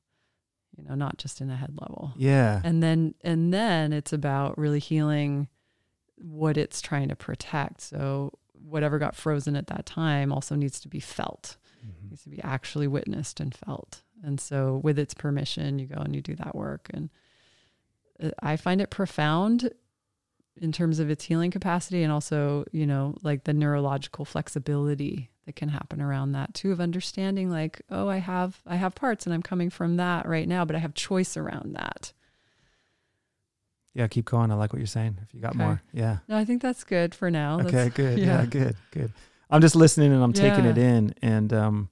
You 0.78 0.84
know, 0.84 0.96
not 0.96 1.18
just 1.18 1.40
in 1.40 1.50
a 1.50 1.56
head 1.56 1.74
level. 1.80 2.14
Yeah. 2.18 2.62
And 2.64 2.84
then 2.84 3.16
and 3.22 3.54
then 3.54 3.94
it's 3.94 4.12
about 4.12 4.58
really 4.58 4.80
healing 4.80 5.48
what 6.18 6.58
it's 6.58 6.82
trying 6.82 7.10
to 7.10 7.16
protect. 7.16 7.82
So 7.82 8.38
whatever 8.54 9.00
got 9.00 9.16
frozen 9.16 9.56
at 9.56 9.68
that 9.68 9.86
time 9.86 10.32
also 10.32 10.56
needs 10.56 10.80
to 10.82 10.90
be 10.90 11.00
felt. 11.00 11.58
Mm-hmm. 11.86 12.10
Needs 12.10 12.24
to 12.24 12.30
be 12.30 12.42
actually 12.42 12.88
witnessed 12.88 13.40
and 13.40 13.56
felt. 13.56 14.02
And 14.24 14.40
so 14.40 14.82
with 14.84 15.00
its 15.00 15.14
permission, 15.14 15.80
you 15.80 15.88
go 15.88 16.02
and 16.02 16.16
you 16.16 16.22
do 16.22 16.36
that 16.36 16.56
work 16.56 16.90
and 16.94 17.10
uh, 18.22 18.32
I 18.40 18.58
find 18.58 18.82
it 18.82 18.90
profound 18.90 19.70
in 20.58 20.72
terms 20.72 21.00
of 21.00 21.10
its 21.10 21.26
healing 21.26 21.52
capacity 21.52 22.04
and 22.04 22.12
also, 22.12 22.66
you 22.72 22.86
know, 22.86 23.16
like 23.24 23.44
the 23.44 23.54
neurological 23.54 24.26
flexibility 24.26 25.30
that 25.46 25.56
can 25.56 25.70
happen 25.70 26.02
around 26.02 26.32
that 26.32 26.54
too 26.54 26.72
of 26.72 26.82
understanding 26.82 27.50
like, 27.50 27.82
oh, 27.90 28.08
I 28.08 28.18
have 28.18 28.62
I 28.66 28.76
have 28.76 28.96
parts 28.96 29.26
and 29.26 29.34
I'm 29.34 29.44
coming 29.44 29.70
from 29.70 29.98
that 29.98 30.28
right 30.28 30.48
now, 30.48 30.66
but 30.66 30.76
I 30.76 30.80
have 30.80 30.94
choice 30.94 31.38
around 31.38 31.76
that. 31.76 32.14
Yeah, 33.94 34.08
keep 34.08 34.26
going. 34.26 34.52
I 34.52 34.56
like 34.56 34.74
what 34.74 34.80
you're 34.80 34.88
saying. 34.88 35.20
If 35.24 35.34
you 35.34 35.40
got 35.40 35.56
okay. 35.56 35.64
more. 35.64 35.82
Yeah. 35.94 36.18
No, 36.28 36.36
I 36.36 36.44
think 36.44 36.62
that's 36.62 36.84
good 36.84 37.16
for 37.16 37.32
now. 37.32 37.62
Okay, 37.62 37.72
that's, 37.72 37.96
good. 37.96 38.20
Yeah. 38.20 38.42
yeah. 38.42 38.46
good, 38.46 38.76
good. 38.92 39.12
I'm 39.50 39.62
just 39.62 39.76
listening 39.76 40.12
and 40.12 40.22
I'm 40.22 40.34
yeah. 40.36 40.50
taking 40.50 40.66
it 40.66 40.78
in 40.78 41.14
and 41.22 41.54
um 41.54 41.90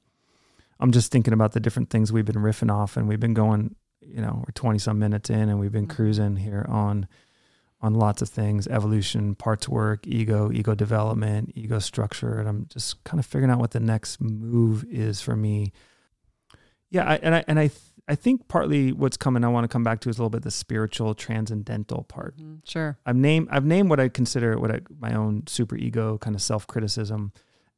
I'm 0.80 0.92
just 0.92 1.12
thinking 1.12 1.34
about 1.34 1.54
the 1.54 1.60
different 1.60 1.89
things 1.89 2.12
we've 2.12 2.26
been 2.26 2.36
riffing 2.36 2.74
off 2.74 2.98
and 2.98 3.08
we've 3.08 3.20
been 3.20 3.34
going, 3.34 3.76
you 4.02 4.22
know, 4.22 4.44
we're 4.46 4.52
20 4.54 4.80
some 4.80 5.00
minutes 5.00 5.30
in 5.30 5.48
and 5.48 5.60
we've 5.60 5.72
been 5.72 5.88
mm-hmm. 5.88 5.96
cruising 5.96 6.36
here 6.36 6.66
on 6.68 7.08
on 7.84 7.93
lots 7.93 8.22
of 8.22 8.30
things, 8.30 8.65
evolution, 8.67 9.36
parts 9.36 9.67
work, 9.67 10.08
ego, 10.08 10.50
ego 10.52 10.74
development, 10.74 11.52
ego 11.54 11.78
structure 11.80 12.39
and 12.39 12.48
I'm 12.50 12.65
just 12.69 13.04
kind 13.04 13.19
of 13.19 13.26
figuring 13.26 13.52
out 13.52 13.60
what 13.60 13.72
the 13.72 13.80
next 13.80 14.22
move 14.22 14.86
is 14.89 15.22
for 15.22 15.36
me. 15.36 15.74
Yeah, 16.89 17.04
I, 17.10 17.15
and 17.17 17.36
I 17.36 17.43
and 17.48 17.60
I 17.60 17.67
th- 17.67 17.82
I 18.08 18.15
think 18.15 18.48
partly 18.48 18.91
what's 18.91 19.17
coming 19.17 19.43
I 19.43 19.48
want 19.50 19.63
to 19.65 19.67
come 19.67 19.84
back 19.84 20.00
to 20.02 20.10
is 20.10 20.17
a 20.17 20.22
little 20.22 20.30
bit 20.30 20.43
the 20.43 20.52
spiritual 20.52 21.13
transcendental 21.13 22.04
part. 22.04 22.38
Mm, 22.38 22.62
sure. 22.63 22.98
I've 23.06 23.15
named 23.15 23.50
I've 23.52 23.65
named 23.65 23.89
what 23.89 24.00
I 24.00 24.10
consider 24.10 24.58
what 24.58 24.72
I, 24.72 24.82
my 25.00 25.13
own 25.13 25.43
super 25.48 25.76
ego 25.76 26.17
kind 26.17 26.36
of 26.36 26.41
self-criticism. 26.41 27.34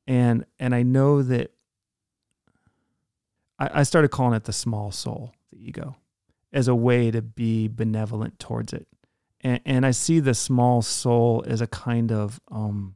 And 0.07 0.45
and 0.59 0.75
I 0.75 0.83
know 0.83 1.23
that 1.23 1.51
I, 3.57 3.81
I 3.81 3.83
started 3.83 4.09
calling 4.09 4.35
it 4.35 4.43
the 4.43 4.53
small 4.53 4.91
soul, 4.91 5.33
the 5.51 5.65
ego, 5.65 5.95
as 6.53 6.67
a 6.67 6.75
way 6.75 7.09
to 7.09 7.21
be 7.21 7.67
benevolent 7.67 8.39
towards 8.39 8.73
it. 8.73 8.87
And 9.45 9.61
and 9.65 9.85
I 9.85 9.91
see 9.91 10.19
the 10.19 10.33
small 10.33 10.81
soul 10.81 11.43
as 11.47 11.61
a 11.61 11.67
kind 11.67 12.11
of 12.11 12.41
um 12.51 12.95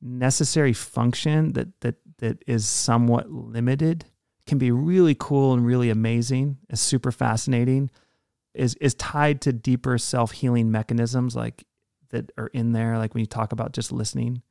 necessary 0.00 0.72
function 0.72 1.52
that 1.52 1.68
that 1.82 1.96
that 2.18 2.42
is 2.46 2.66
somewhat 2.66 3.30
limited 3.30 4.06
can 4.46 4.58
be 4.58 4.70
really 4.72 5.14
cool 5.14 5.52
and 5.52 5.64
really 5.64 5.90
amazing, 5.90 6.56
is 6.70 6.80
super 6.80 7.12
fascinating, 7.12 7.90
is 8.54 8.74
is 8.76 8.94
tied 8.94 9.42
to 9.42 9.52
deeper 9.52 9.98
self-healing 9.98 10.70
mechanisms 10.70 11.36
like 11.36 11.64
that 12.08 12.32
are 12.38 12.48
in 12.48 12.72
there, 12.72 12.96
like 12.98 13.14
when 13.14 13.20
you 13.20 13.26
talk 13.26 13.52
about 13.52 13.72
just 13.72 13.92
listening 13.92 14.42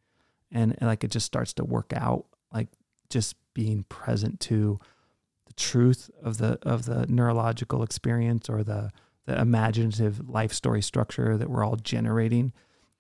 and, 0.52 0.76
and 0.78 0.88
like 0.88 1.04
it 1.04 1.12
just 1.12 1.26
starts 1.26 1.54
to 1.54 1.64
work 1.66 1.92
out, 1.96 2.26
like 2.54 2.68
just 3.10 3.36
being 3.54 3.84
present 3.90 4.40
to 4.40 4.80
the 5.48 5.54
truth 5.54 6.12
of 6.24 6.38
the 6.38 6.60
of 6.62 6.86
the 6.86 7.08
neurological 7.08 7.82
experience 7.84 8.48
or 8.48 8.64
the 8.64 8.92
the 9.26 9.40
imaginative 9.40 10.30
life 10.30 10.54
story 10.54 10.82
structure 10.82 11.38
that 11.38 11.50
we're 11.50 11.64
all 11.64 11.76
generating 11.76 12.54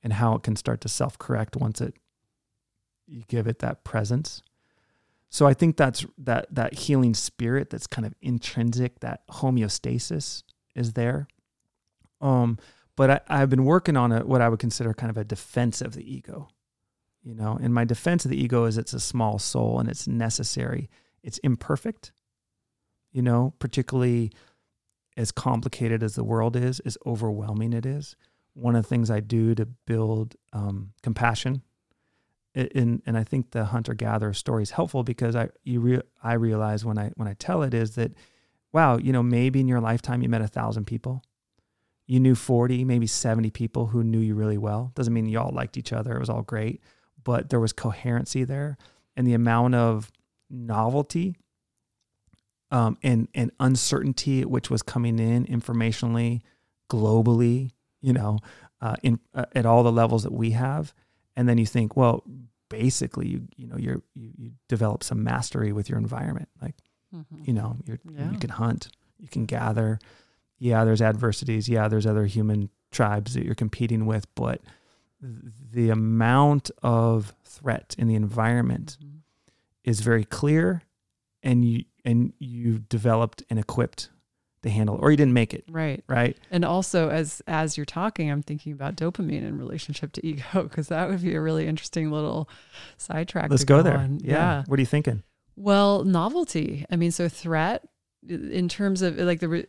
and 0.03 0.13
how 0.13 0.35
it 0.35 0.43
can 0.43 0.55
start 0.55 0.81
to 0.81 0.89
self-correct 0.89 1.55
once 1.55 1.81
it 1.81 1.95
you 3.07 3.23
give 3.27 3.47
it 3.47 3.59
that 3.59 3.83
presence 3.83 4.41
so 5.31 5.47
I 5.47 5.53
think 5.53 5.77
that's 5.77 6.05
that 6.17 6.47
that 6.53 6.73
healing 6.73 7.13
spirit 7.13 7.69
that's 7.69 7.87
kind 7.87 8.05
of 8.05 8.13
intrinsic, 8.21 8.99
that 8.99 9.25
homeostasis 9.29 10.43
is 10.75 10.91
there. 10.91 11.27
Um, 12.19 12.59
but 12.97 13.09
I, 13.09 13.19
I've 13.29 13.49
been 13.49 13.63
working 13.63 13.95
on 13.95 14.11
a, 14.11 14.25
what 14.25 14.41
I 14.41 14.49
would 14.49 14.59
consider 14.59 14.93
kind 14.93 15.09
of 15.09 15.15
a 15.15 15.23
defense 15.23 15.81
of 15.81 15.93
the 15.93 16.03
ego. 16.03 16.49
You 17.23 17.33
know, 17.33 17.57
and 17.61 17.73
my 17.73 17.85
defense 17.85 18.25
of 18.25 18.31
the 18.31 18.43
ego 18.43 18.65
is 18.65 18.77
it's 18.77 18.93
a 18.93 18.99
small 18.99 19.39
soul 19.39 19.79
and 19.79 19.87
it's 19.87 20.05
necessary. 20.05 20.89
It's 21.23 21.37
imperfect. 21.39 22.11
You 23.13 23.21
know, 23.21 23.53
particularly 23.57 24.33
as 25.17 25.31
complicated 25.31 26.03
as 26.03 26.15
the 26.15 26.23
world 26.23 26.55
is, 26.55 26.79
as 26.81 26.97
overwhelming 27.05 27.73
it 27.73 27.85
is. 27.85 28.15
One 28.53 28.75
of 28.75 28.83
the 28.83 28.89
things 28.89 29.09
I 29.09 29.19
do 29.19 29.55
to 29.55 29.65
build 29.65 30.35
um, 30.53 30.93
compassion 31.03 31.63
and 32.53 33.01
and 33.05 33.17
I 33.17 33.23
think 33.23 33.51
the 33.51 33.65
hunter 33.65 33.93
gatherer 33.93 34.33
story 34.33 34.63
is 34.63 34.71
helpful 34.71 35.03
because 35.03 35.35
I 35.35 35.49
you 35.63 35.79
re, 35.79 36.01
I 36.23 36.33
realize 36.33 36.83
when 36.83 36.97
I 36.97 37.11
when 37.15 37.27
I 37.27 37.33
tell 37.33 37.63
it 37.63 37.73
is 37.73 37.95
that 37.95 38.13
wow 38.73 38.97
you 38.97 39.13
know 39.13 39.23
maybe 39.23 39.59
in 39.59 39.67
your 39.67 39.79
lifetime 39.79 40.21
you 40.21 40.29
met 40.29 40.41
a 40.41 40.47
thousand 40.47 40.85
people. 40.85 41.23
You 42.07 42.19
knew 42.19 42.35
40 42.35 42.83
maybe 42.83 43.07
70 43.07 43.51
people 43.51 43.87
who 43.87 44.03
knew 44.03 44.19
you 44.19 44.35
really 44.35 44.57
well. 44.57 44.91
Doesn't 44.95 45.13
mean 45.13 45.27
you 45.27 45.39
all 45.39 45.51
liked 45.53 45.77
each 45.77 45.93
other. 45.93 46.15
It 46.15 46.19
was 46.19 46.29
all 46.29 46.41
great. 46.41 46.81
But 47.23 47.49
there 47.49 47.59
was 47.59 47.71
coherency 47.71 48.43
there. 48.43 48.77
And 49.15 49.25
the 49.25 49.33
amount 49.33 49.75
of 49.75 50.11
novelty 50.49 51.37
um, 52.71 52.97
and 53.03 53.27
and 53.33 53.51
uncertainty 53.59 54.43
which 54.45 54.69
was 54.69 54.81
coming 54.81 55.19
in 55.19 55.45
informationally 55.45 56.41
globally 56.89 57.71
you 58.01 58.13
know 58.13 58.39
uh, 58.81 58.95
in 59.03 59.19
uh, 59.33 59.45
at 59.53 59.65
all 59.65 59.83
the 59.83 59.91
levels 59.91 60.23
that 60.23 60.33
we 60.33 60.51
have 60.51 60.93
and 61.35 61.47
then 61.47 61.57
you 61.57 61.65
think, 61.65 61.95
well, 61.95 62.23
basically, 62.69 63.27
you 63.27 63.47
you 63.55 63.67
know, 63.67 63.77
you're 63.77 64.01
you, 64.13 64.31
you 64.37 64.51
develop 64.67 65.03
some 65.03 65.23
mastery 65.23 65.71
with 65.71 65.89
your 65.89 65.97
environment. 65.97 66.49
Like, 66.61 66.75
mm-hmm. 67.15 67.43
you 67.45 67.53
know, 67.53 67.77
you 67.85 67.97
yeah. 68.09 68.31
you 68.31 68.37
can 68.37 68.49
hunt, 68.49 68.89
you 69.17 69.27
can 69.27 69.45
gather. 69.45 69.99
Yeah, 70.59 70.83
there's 70.83 71.01
adversities. 71.01 71.67
Yeah, 71.67 71.87
there's 71.87 72.05
other 72.05 72.25
human 72.25 72.69
tribes 72.91 73.33
that 73.33 73.45
you're 73.45 73.55
competing 73.55 74.05
with, 74.05 74.27
but 74.35 74.61
the 75.71 75.89
amount 75.89 76.69
of 76.83 77.33
threat 77.43 77.95
in 77.97 78.07
the 78.07 78.15
environment 78.15 78.97
mm-hmm. 79.01 79.17
is 79.83 80.01
very 80.01 80.25
clear, 80.25 80.83
and 81.41 81.65
you 81.65 81.85
and 82.05 82.33
you 82.39 82.79
developed 82.79 83.43
and 83.49 83.59
equipped 83.59 84.09
the 84.63 84.69
handle 84.69 84.97
or 85.01 85.09
you 85.09 85.17
didn't 85.17 85.33
make 85.33 85.53
it 85.53 85.63
right. 85.69 86.03
right? 86.07 86.37
And 86.51 86.63
also 86.63 87.09
as 87.09 87.41
as 87.47 87.77
you're 87.77 87.85
talking 87.85 88.31
i'm 88.31 88.43
thinking 88.43 88.73
about 88.73 88.95
dopamine 88.95 89.43
in 89.43 89.57
relationship 89.57 90.11
to 90.13 90.25
ego 90.25 90.43
because 90.63 90.87
that 90.89 91.09
would 91.09 91.21
be 91.21 91.35
a 91.35 91.41
really 91.41 91.67
interesting 91.67 92.11
little 92.11 92.49
sidetrack 92.97 93.49
let's 93.49 93.63
go, 93.63 93.77
go, 93.77 93.83
there. 93.83 94.07
yeah. 94.19 94.33
yeah. 94.33 94.63
what 94.67 94.77
are 94.77 94.81
you 94.81 94.85
thinking? 94.85 95.23
Well 95.55 96.03
novelty. 96.03 96.85
I 96.89 96.95
mean 96.95 97.11
so 97.11 97.27
threat 97.27 97.87
in 98.27 98.69
terms 98.69 99.01
of 99.01 99.17
like 99.17 99.39
the 99.39 99.67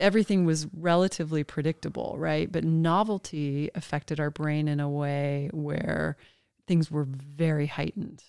everything 0.00 0.44
was 0.44 0.66
relatively 0.72 1.44
predictable 1.44 2.16
right? 2.18 2.50
But 2.50 2.64
novelty 2.64 3.70
affected 3.74 4.18
our 4.18 4.30
brain 4.30 4.66
in 4.66 4.80
a 4.80 4.90
way 4.90 5.50
where 5.52 6.16
things 6.66 6.90
were 6.90 7.04
very 7.04 7.66
heightened 7.66 8.22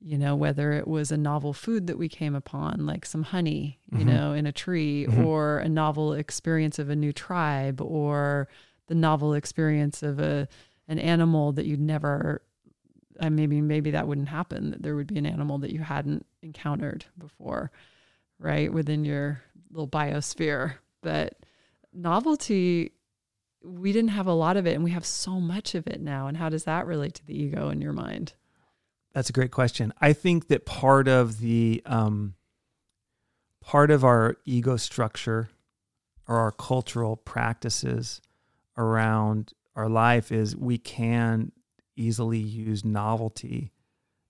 you 0.00 0.18
know, 0.18 0.36
whether 0.36 0.72
it 0.72 0.86
was 0.86 1.10
a 1.10 1.16
novel 1.16 1.52
food 1.52 1.86
that 1.86 1.98
we 1.98 2.08
came 2.08 2.34
upon, 2.34 2.86
like 2.86 3.06
some 3.06 3.22
honey, 3.22 3.78
you 3.90 3.98
mm-hmm. 3.98 4.08
know, 4.08 4.32
in 4.32 4.46
a 4.46 4.52
tree, 4.52 5.06
mm-hmm. 5.08 5.24
or 5.24 5.58
a 5.58 5.68
novel 5.68 6.12
experience 6.12 6.78
of 6.78 6.90
a 6.90 6.96
new 6.96 7.12
tribe, 7.12 7.80
or 7.80 8.48
the 8.88 8.94
novel 8.94 9.34
experience 9.34 10.02
of 10.02 10.18
a 10.18 10.48
an 10.88 10.98
animal 10.98 11.52
that 11.52 11.66
you'd 11.66 11.80
never 11.80 12.42
I 13.20 13.28
maybe 13.30 13.60
maybe 13.60 13.92
that 13.92 14.06
wouldn't 14.06 14.28
happen, 14.28 14.70
that 14.70 14.82
there 14.82 14.94
would 14.94 15.06
be 15.06 15.18
an 15.18 15.26
animal 15.26 15.58
that 15.58 15.72
you 15.72 15.80
hadn't 15.80 16.26
encountered 16.42 17.06
before, 17.18 17.70
right? 18.38 18.72
Within 18.72 19.04
your 19.04 19.42
little 19.70 19.88
biosphere. 19.88 20.74
But 21.02 21.38
novelty 21.92 22.92
we 23.64 23.92
didn't 23.92 24.10
have 24.10 24.26
a 24.26 24.32
lot 24.32 24.56
of 24.56 24.66
it 24.66 24.74
and 24.74 24.84
we 24.84 24.92
have 24.92 25.04
so 25.04 25.40
much 25.40 25.74
of 25.74 25.86
it 25.86 26.00
now. 26.00 26.28
And 26.28 26.36
how 26.36 26.48
does 26.48 26.64
that 26.64 26.86
relate 26.86 27.14
to 27.14 27.26
the 27.26 27.36
ego 27.36 27.68
in 27.68 27.80
your 27.80 27.92
mind? 27.92 28.34
That's 29.16 29.30
a 29.30 29.32
great 29.32 29.50
question. 29.50 29.94
I 29.98 30.12
think 30.12 30.48
that 30.48 30.66
part 30.66 31.08
of 31.08 31.40
the 31.40 31.80
um, 31.86 32.34
part 33.62 33.90
of 33.90 34.04
our 34.04 34.36
ego 34.44 34.76
structure 34.76 35.48
or 36.28 36.36
our 36.36 36.52
cultural 36.52 37.16
practices 37.16 38.20
around 38.76 39.54
our 39.74 39.88
life 39.88 40.30
is 40.30 40.54
we 40.54 40.76
can 40.76 41.50
easily 41.96 42.36
use 42.36 42.84
novelty 42.84 43.72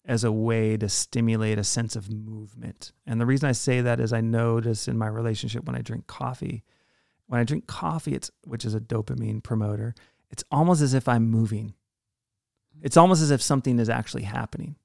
as 0.04 0.22
a 0.22 0.30
way 0.30 0.76
to 0.76 0.88
stimulate 0.88 1.58
a 1.58 1.64
sense 1.64 1.96
of 1.96 2.12
movement. 2.12 2.92
And 3.08 3.20
the 3.20 3.26
reason 3.26 3.48
I 3.48 3.52
say 3.52 3.80
that 3.80 3.98
is 3.98 4.12
I 4.12 4.20
notice 4.20 4.86
in 4.86 4.96
my 4.96 5.08
relationship 5.08 5.64
when 5.64 5.74
I 5.74 5.82
drink 5.82 6.06
coffee, 6.06 6.62
when 7.26 7.40
I 7.40 7.44
drink 7.44 7.66
coffee, 7.66 8.14
it's 8.14 8.30
which 8.44 8.64
is 8.64 8.76
a 8.76 8.80
dopamine 8.80 9.42
promoter, 9.42 9.96
it's 10.30 10.44
almost 10.52 10.80
as 10.80 10.94
if 10.94 11.08
I'm 11.08 11.28
moving 11.28 11.74
It's 12.82 12.96
almost 12.96 13.22
as 13.22 13.30
if 13.30 13.42
something 13.42 13.78
is 13.78 13.88
actually 13.88 14.22
happening. 14.22 14.76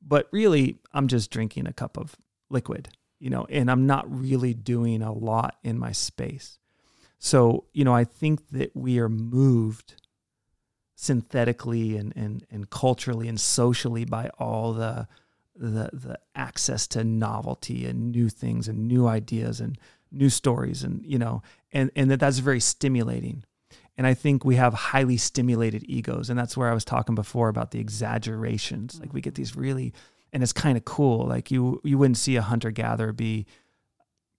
But 0.00 0.28
really, 0.32 0.78
I'm 0.92 1.08
just 1.08 1.30
drinking 1.30 1.66
a 1.66 1.72
cup 1.72 1.96
of 1.98 2.16
liquid, 2.50 2.88
you 3.18 3.30
know, 3.30 3.46
and 3.50 3.70
I'm 3.70 3.86
not 3.86 4.06
really 4.08 4.54
doing 4.54 5.02
a 5.02 5.12
lot 5.12 5.56
in 5.62 5.78
my 5.78 5.92
space. 5.92 6.58
So, 7.18 7.64
you 7.72 7.84
know, 7.84 7.94
I 7.94 8.04
think 8.04 8.48
that 8.50 8.74
we 8.74 8.98
are 9.00 9.08
moved 9.08 9.94
synthetically 10.94 11.96
and, 11.96 12.12
and, 12.16 12.46
and 12.50 12.70
culturally 12.70 13.28
and 13.28 13.38
socially 13.38 14.04
by 14.04 14.30
all 14.38 14.72
the, 14.72 15.08
the 15.58 15.90
the 15.92 16.18
access 16.34 16.86
to 16.86 17.04
novelty 17.04 17.84
and 17.84 18.12
new 18.12 18.28
things 18.28 18.68
and 18.68 18.86
new 18.86 19.06
ideas 19.06 19.60
and 19.60 19.76
new 20.10 20.30
stories 20.30 20.82
and 20.82 21.04
you 21.04 21.18
know 21.18 21.42
and 21.72 21.90
and 21.96 22.10
that 22.10 22.20
that's 22.20 22.38
very 22.38 22.60
stimulating 22.60 23.44
and 23.98 24.06
i 24.06 24.14
think 24.14 24.44
we 24.44 24.54
have 24.54 24.72
highly 24.72 25.18
stimulated 25.18 25.84
egos. 25.86 26.30
And 26.30 26.38
that's 26.38 26.56
where 26.56 26.70
i 26.70 26.74
was 26.74 26.84
talking 26.84 27.14
before 27.14 27.48
about 27.48 27.72
the 27.72 27.80
exaggerations. 27.80 28.98
Like 28.98 29.12
we 29.12 29.20
get 29.20 29.34
these 29.34 29.54
really 29.56 29.92
and 30.32 30.42
it's 30.42 30.52
kind 30.52 30.76
of 30.78 30.84
cool. 30.84 31.26
Like 31.26 31.50
you 31.50 31.80
you 31.84 31.98
wouldn't 31.98 32.16
see 32.16 32.36
a 32.36 32.42
hunter 32.42 32.70
gatherer 32.70 33.12
be 33.12 33.44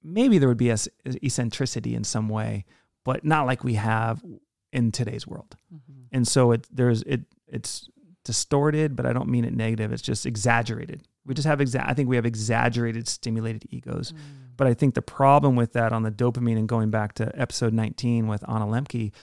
maybe 0.02 0.40
there 0.40 0.50
would 0.50 0.58
be 0.58 0.70
a 0.72 0.78
eccentricity 1.06 1.94
in 1.94 2.04
some 2.04 2.30
way 2.30 2.66
but 3.04 3.24
not 3.24 3.46
like 3.46 3.64
we 3.64 3.76
have 3.76 4.24
in 4.72 4.92
today's 4.92 5.28
world. 5.28 5.56
Mm-hmm. 5.74 6.02
and 6.14 6.28
so 6.28 6.52
it 6.54 6.66
there's 6.72 7.04
it 7.04 7.22
it's 7.48 7.90
distorted 8.24 8.96
but 8.96 9.06
i 9.06 9.14
don't 9.14 9.30
mean 9.30 9.46
it 9.46 9.54
negative. 9.54 9.92
It's 9.92 10.02
just 10.02 10.26
exaggerated. 10.26 11.04
We 11.26 11.34
just 11.36 11.48
have 11.48 11.60
exa- 11.60 11.88
I 11.88 11.94
think 11.94 12.10
we 12.10 12.16
have 12.16 12.26
exaggerated 12.26 13.08
stimulated 13.08 13.66
egos. 13.70 14.14
Mm. 14.14 14.18
But 14.58 14.68
I 14.68 14.74
think 14.74 14.94
the 14.94 15.02
problem 15.02 15.56
with 15.56 15.74
that 15.74 15.94
on 15.94 16.04
the 16.04 16.12
dopamine 16.12 16.58
and 16.58 16.68
going 16.68 16.90
back 16.90 17.14
to 17.14 17.32
episode 17.40 17.72
19 17.72 18.28
with 18.28 18.44
Anna 18.50 18.66
Lembke 18.66 19.14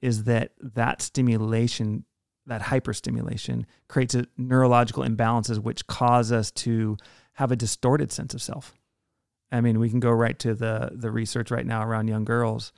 is 0.00 0.24
that 0.24 0.52
that 0.60 1.02
stimulation, 1.02 2.04
that 2.46 2.62
hyperstimulation 2.62 3.64
creates 3.88 4.14
a 4.14 4.26
neurological 4.36 5.02
imbalances 5.02 5.58
which 5.58 5.86
cause 5.86 6.32
us 6.32 6.50
to 6.50 6.96
have 7.34 7.52
a 7.52 7.56
distorted 7.56 8.12
sense 8.12 8.34
of 8.34 8.42
self. 8.42 8.74
I 9.52 9.60
mean, 9.60 9.78
we 9.78 9.90
can 9.90 10.00
go 10.00 10.10
right 10.10 10.38
to 10.40 10.54
the 10.54 10.90
the 10.92 11.10
research 11.10 11.50
right 11.50 11.66
now 11.66 11.86
around 11.86 12.08
young 12.08 12.24
girls 12.24 12.72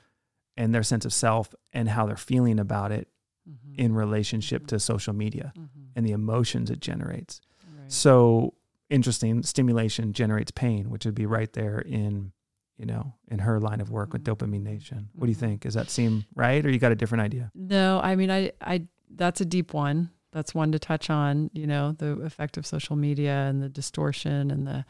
and 0.55 0.73
their 0.73 0.83
sense 0.83 1.05
of 1.05 1.13
self 1.13 1.53
and 1.73 1.89
how 1.89 2.05
they're 2.05 2.17
feeling 2.17 2.59
about 2.59 2.91
it 2.91 3.07
mm-hmm. 3.49 3.79
in 3.79 3.95
relationship 3.95 4.63
mm-hmm. 4.63 4.75
to 4.75 4.79
social 4.79 5.13
media 5.13 5.53
mm-hmm. 5.57 5.85
and 5.95 6.05
the 6.05 6.11
emotions 6.11 6.69
it 6.69 6.79
generates. 6.79 7.41
Right. 7.63 7.91
So 7.91 8.53
interesting 8.89 9.43
stimulation 9.43 10.13
generates 10.13 10.51
pain, 10.51 10.89
which 10.89 11.05
would 11.05 11.15
be 11.15 11.25
right 11.25 11.51
there 11.53 11.79
in 11.79 12.33
you 12.79 12.85
know 12.85 13.13
in 13.27 13.39
her 13.39 13.59
line 13.59 13.81
of 13.81 13.91
work 13.91 14.13
with 14.13 14.23
mm-hmm. 14.23 14.45
dopamine 14.45 14.63
nation. 14.63 15.09
What 15.13 15.25
do 15.25 15.31
you 15.31 15.35
mm-hmm. 15.35 15.45
think? 15.45 15.61
Does 15.61 15.75
that 15.75 15.89
seem 15.89 16.25
right, 16.35 16.65
or 16.65 16.69
you 16.69 16.79
got 16.79 16.91
a 16.91 16.95
different 16.95 17.23
idea? 17.23 17.51
No, 17.53 17.99
I 18.01 18.15
mean, 18.15 18.31
I 18.31 18.51
I 18.61 18.87
that's 19.09 19.41
a 19.41 19.45
deep 19.45 19.73
one. 19.73 20.09
That's 20.31 20.55
one 20.55 20.71
to 20.71 20.79
touch 20.79 21.09
on. 21.09 21.51
You 21.53 21.67
know, 21.67 21.91
the 21.91 22.13
effect 22.21 22.57
of 22.57 22.65
social 22.65 22.95
media 22.95 23.33
and 23.47 23.61
the 23.61 23.69
distortion 23.69 24.49
and 24.49 24.65
the 24.65 24.85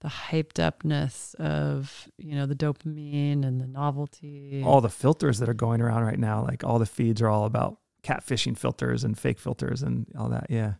the 0.00 0.08
hyped 0.08 0.58
upness 0.58 1.34
of 1.34 2.08
you 2.18 2.34
know 2.34 2.46
the 2.46 2.54
dopamine 2.54 3.44
and 3.44 3.60
the 3.60 3.66
novelty. 3.66 4.62
All 4.64 4.80
the 4.80 4.88
filters 4.88 5.38
that 5.38 5.48
are 5.48 5.54
going 5.54 5.80
around 5.80 6.04
right 6.04 6.18
now, 6.18 6.42
like 6.42 6.64
all 6.64 6.78
the 6.78 6.86
feeds 6.86 7.20
are 7.20 7.28
all 7.28 7.44
about 7.44 7.78
catfishing 8.02 8.56
filters 8.56 9.04
and 9.04 9.18
fake 9.18 9.38
filters 9.38 9.82
and 9.82 10.06
all 10.18 10.28
that. 10.28 10.46
Yeah. 10.50 10.74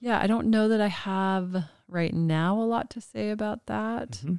Yeah, 0.00 0.18
I 0.18 0.26
don't 0.26 0.48
know 0.48 0.68
that 0.68 0.80
I 0.80 0.88
have 0.88 1.64
right 1.86 2.12
now 2.12 2.60
a 2.60 2.64
lot 2.64 2.90
to 2.90 3.00
say 3.00 3.30
about 3.30 3.66
that. 3.66 4.12
Mm-hmm. 4.12 4.34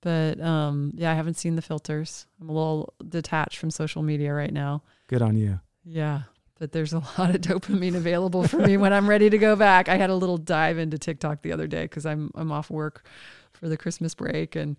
But 0.00 0.40
um, 0.40 0.92
yeah, 0.94 1.10
I 1.10 1.14
haven't 1.14 1.38
seen 1.38 1.56
the 1.56 1.62
filters. 1.62 2.26
I'm 2.40 2.48
a 2.48 2.52
little 2.52 2.94
detached 3.08 3.58
from 3.58 3.70
social 3.70 4.02
media 4.02 4.32
right 4.32 4.52
now. 4.52 4.82
Good 5.08 5.22
on 5.22 5.36
you. 5.36 5.60
Yeah. 5.84 6.22
But 6.58 6.72
there's 6.72 6.92
a 6.92 6.98
lot 7.18 7.34
of 7.34 7.40
dopamine 7.40 7.96
available 7.96 8.46
for 8.46 8.58
me 8.58 8.76
when 8.76 8.92
I'm 8.92 9.08
ready 9.08 9.30
to 9.30 9.38
go 9.38 9.56
back. 9.56 9.88
I 9.88 9.96
had 9.96 10.10
a 10.10 10.14
little 10.14 10.38
dive 10.38 10.78
into 10.78 10.98
TikTok 10.98 11.42
the 11.42 11.52
other 11.52 11.66
day 11.66 11.82
because 11.82 12.06
I'm 12.06 12.30
I'm 12.34 12.52
off 12.52 12.70
work 12.70 13.06
for 13.52 13.68
the 13.68 13.76
Christmas 13.76 14.14
break 14.14 14.54
and 14.54 14.76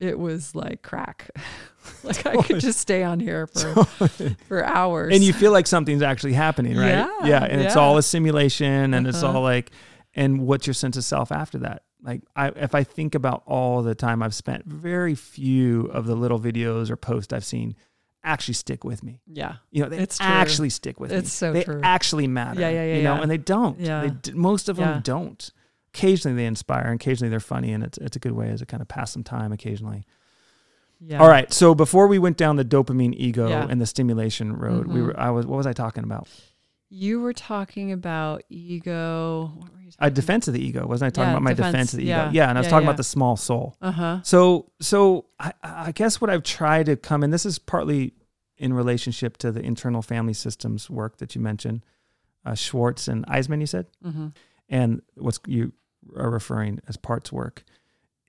it 0.00 0.18
was 0.18 0.54
like 0.54 0.82
crack. 0.82 1.30
like 2.02 2.26
I 2.26 2.36
could 2.42 2.60
just 2.60 2.80
stay 2.80 3.02
on 3.04 3.20
here 3.20 3.46
for 3.46 3.84
for 4.46 4.64
hours. 4.64 5.14
And 5.14 5.22
you 5.22 5.32
feel 5.32 5.52
like 5.52 5.66
something's 5.66 6.02
actually 6.02 6.34
happening, 6.34 6.76
right? 6.76 6.88
Yeah. 6.88 7.10
Yeah. 7.24 7.44
And 7.44 7.60
yeah. 7.60 7.66
it's 7.66 7.76
all 7.76 7.96
a 7.96 8.02
simulation 8.02 8.94
and 8.94 9.06
uh-huh. 9.06 9.08
it's 9.08 9.22
all 9.22 9.42
like 9.42 9.70
and 10.14 10.46
what's 10.46 10.66
your 10.66 10.74
sense 10.74 10.96
of 10.96 11.04
self 11.04 11.30
after 11.30 11.58
that? 11.58 11.82
Like 12.02 12.22
I 12.36 12.48
if 12.48 12.74
I 12.74 12.84
think 12.84 13.14
about 13.14 13.42
all 13.46 13.82
the 13.82 13.94
time 13.94 14.22
I've 14.22 14.34
spent, 14.34 14.66
very 14.66 15.14
few 15.14 15.86
of 15.86 16.06
the 16.06 16.14
little 16.14 16.38
videos 16.38 16.90
or 16.90 16.96
posts 16.96 17.32
I've 17.32 17.44
seen 17.44 17.74
actually 18.24 18.54
stick 18.54 18.84
with 18.84 19.02
me. 19.02 19.20
Yeah. 19.26 19.56
You 19.70 19.82
know, 19.82 19.88
they 19.88 19.98
it's 19.98 20.20
actually 20.20 20.70
stick 20.70 21.00
with 21.00 21.10
it's 21.10 21.16
me. 21.16 21.18
It's 21.20 21.32
so 21.32 21.52
they 21.52 21.64
true. 21.64 21.80
actually 21.82 22.26
matter. 22.26 22.60
Yeah, 22.60 22.70
yeah, 22.70 22.84
yeah. 22.84 22.96
You 22.96 23.02
know, 23.02 23.14
yeah. 23.16 23.22
and 23.22 23.30
they 23.30 23.38
don't. 23.38 23.80
Yeah. 23.80 24.10
They, 24.22 24.32
most 24.32 24.68
of 24.68 24.76
them 24.76 24.88
yeah. 24.88 25.00
don't 25.02 25.50
occasionally 25.94 26.36
they 26.36 26.46
inspire 26.46 26.92
occasionally 26.92 27.30
they're 27.30 27.40
funny 27.40 27.72
and 27.72 27.82
it's 27.82 27.98
it's 27.98 28.16
a 28.16 28.20
good 28.20 28.32
way 28.32 28.50
as 28.50 28.62
a 28.62 28.66
kind 28.66 28.80
of 28.80 28.88
pass 28.88 29.12
some 29.12 29.24
time 29.24 29.52
occasionally. 29.52 30.04
Yeah. 31.00 31.20
All 31.20 31.28
right. 31.28 31.52
So 31.52 31.74
before 31.74 32.08
we 32.08 32.18
went 32.18 32.36
down 32.36 32.56
the 32.56 32.64
dopamine 32.64 33.14
ego 33.16 33.48
yeah. 33.48 33.66
and 33.68 33.80
the 33.80 33.86
stimulation 33.86 34.56
road, 34.56 34.86
mm-hmm. 34.86 34.94
we 34.94 35.02
were 35.02 35.18
I 35.18 35.30
was 35.30 35.46
what 35.46 35.56
was 35.56 35.66
I 35.66 35.72
talking 35.72 36.04
about? 36.04 36.28
You 36.90 37.20
were 37.20 37.32
talking 37.32 37.92
about 37.92 38.42
ego. 38.48 39.52
What 39.56 39.74
were 39.74 39.80
you 39.80 39.90
a 39.98 40.10
defense 40.10 40.48
of 40.48 40.54
the 40.54 40.64
ego, 40.64 40.86
wasn't 40.86 41.08
I 41.08 41.10
talking 41.10 41.28
yeah, 41.28 41.32
about 41.32 41.42
my 41.42 41.54
defense, 41.54 41.72
defense 41.72 41.92
of 41.94 41.98
the 41.98 42.04
ego? 42.04 42.30
Yeah, 42.32 42.48
and 42.48 42.56
I 42.56 42.60
was 42.60 42.68
talking 42.68 42.86
about 42.86 42.96
the 42.96 43.04
small 43.04 43.36
soul. 43.36 43.76
Uh-huh. 43.82 44.20
So 44.22 44.70
so 44.80 45.26
I, 45.38 45.52
I 45.62 45.92
guess 45.92 46.20
what 46.20 46.30
I've 46.30 46.42
tried 46.42 46.86
to 46.86 46.96
come 46.96 47.22
and 47.22 47.32
this 47.32 47.44
is 47.44 47.58
partly 47.58 48.14
in 48.56 48.72
relationship 48.72 49.36
to 49.38 49.52
the 49.52 49.60
internal 49.60 50.02
family 50.02 50.32
systems 50.32 50.90
work 50.90 51.18
that 51.18 51.34
you 51.34 51.40
mentioned, 51.40 51.84
uh, 52.44 52.54
Schwartz 52.54 53.08
and 53.08 53.26
Eisman, 53.26 53.60
you 53.60 53.66
said, 53.66 53.86
mm-hmm. 54.04 54.28
and 54.68 55.02
what's 55.14 55.38
you 55.46 55.72
are 56.16 56.30
referring 56.30 56.80
as 56.88 56.96
parts 56.96 57.32
work 57.32 57.64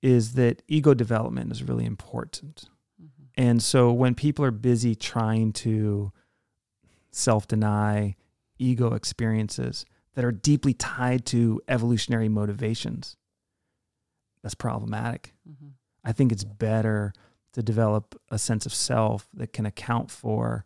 is 0.02 0.34
that 0.34 0.62
ego 0.67 0.93
development 0.93 1.52
is 1.52 1.63
really 1.63 1.86
important. 1.86 2.65
Mm-hmm. 3.02 3.41
And 3.41 3.63
so 3.63 3.91
when 3.91 4.15
people 4.15 4.45
are 4.45 4.52
busy 4.52 4.95
trying 4.95 5.54
to 5.54 6.12
self 7.12 7.48
deny 7.48 8.15
ego 8.60 8.93
experiences 8.93 9.86
that 10.15 10.26
are 10.26 10.32
deeply 10.32 10.74
tied 10.74 11.26
to 11.28 11.62
evolutionary 11.67 12.30
motivations, 12.30 13.15
that's 14.43 14.56
problematic. 14.56 15.34
Mm-hmm. 15.50 15.69
I 16.04 16.12
think 16.12 16.32
it's 16.32 16.43
better 16.43 17.13
to 17.54 17.63
develop 17.63 18.19
a 18.30 18.38
sense 18.38 18.65
of 18.65 18.74
self 18.74 19.28
that 19.34 19.54
can 19.54 19.65
account 19.65 20.12
for, 20.12 20.65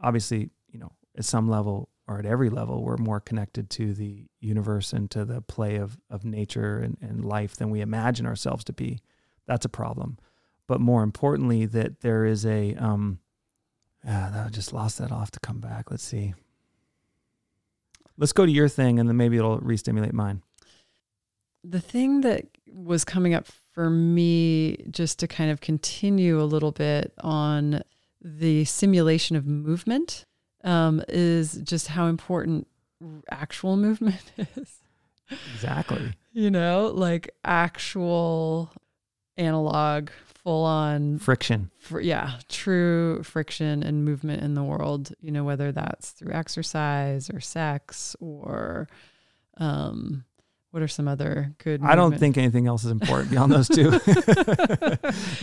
obviously, 0.00 0.50
you 0.68 0.78
know, 0.78 0.92
at 1.16 1.24
some 1.24 1.48
level, 1.48 1.88
or 2.08 2.18
at 2.18 2.26
every 2.26 2.50
level, 2.50 2.84
we're 2.84 2.96
more 2.96 3.20
connected 3.20 3.68
to 3.70 3.92
the 3.92 4.26
universe 4.40 4.92
and 4.92 5.10
to 5.10 5.24
the 5.24 5.40
play 5.40 5.76
of, 5.76 5.98
of 6.08 6.24
nature 6.24 6.78
and, 6.78 6.96
and 7.00 7.24
life 7.24 7.56
than 7.56 7.70
we 7.70 7.80
imagine 7.80 8.26
ourselves 8.26 8.64
to 8.64 8.72
be. 8.72 9.00
That's 9.46 9.64
a 9.64 9.70
problem. 9.70 10.18
But 10.68 10.80
more 10.80 11.02
importantly, 11.02 11.66
that 11.66 12.00
there 12.00 12.24
is 12.24 12.44
a, 12.44 12.74
um, 12.74 13.18
ah, 14.06 14.46
I 14.46 14.48
just 14.50 14.72
lost 14.72 14.98
that. 14.98 15.10
I'll 15.10 15.26
to 15.26 15.40
come 15.40 15.58
back. 15.58 15.90
Let's 15.90 16.04
see. 16.04 16.34
Let's 18.18 18.32
go 18.32 18.46
to 18.46 18.52
your 18.52 18.68
thing 18.68 18.98
and 18.98 19.08
then 19.08 19.16
maybe 19.16 19.36
it'll 19.36 19.58
re-stimulate 19.58 20.14
mine. 20.14 20.42
The 21.62 21.80
thing 21.80 22.20
that 22.22 22.46
was 22.72 23.04
coming 23.04 23.34
up 23.34 23.46
for 23.72 23.90
me, 23.90 24.76
just 24.90 25.18
to 25.18 25.28
kind 25.28 25.50
of 25.50 25.60
continue 25.60 26.40
a 26.40 26.44
little 26.44 26.72
bit 26.72 27.12
on 27.20 27.82
the 28.22 28.64
simulation 28.64 29.36
of 29.36 29.46
movement 29.46 30.24
um, 30.64 31.02
is 31.08 31.54
just 31.62 31.88
how 31.88 32.06
important 32.06 32.66
actual 33.30 33.76
movement 33.76 34.32
is. 34.56 34.80
Exactly. 35.54 36.12
you 36.32 36.50
know, 36.50 36.92
like 36.94 37.30
actual 37.44 38.72
analog, 39.36 40.10
full 40.42 40.64
on 40.64 41.18
friction. 41.18 41.70
Fr- 41.78 42.00
yeah, 42.00 42.38
true 42.48 43.22
friction 43.22 43.82
and 43.82 44.04
movement 44.04 44.42
in 44.42 44.54
the 44.54 44.62
world, 44.62 45.12
you 45.20 45.30
know, 45.30 45.44
whether 45.44 45.72
that's 45.72 46.10
through 46.10 46.32
exercise 46.32 47.30
or 47.30 47.40
sex 47.40 48.14
or 48.20 48.88
um, 49.58 50.24
what 50.76 50.82
are 50.82 50.88
some 50.88 51.08
other 51.08 51.54
good? 51.64 51.82
I 51.82 51.94
don't 51.94 52.18
think 52.18 52.36
anything 52.36 52.66
else 52.66 52.84
is 52.84 52.90
important 52.90 53.30
beyond 53.30 53.50
those 53.50 53.66
two. 53.66 53.92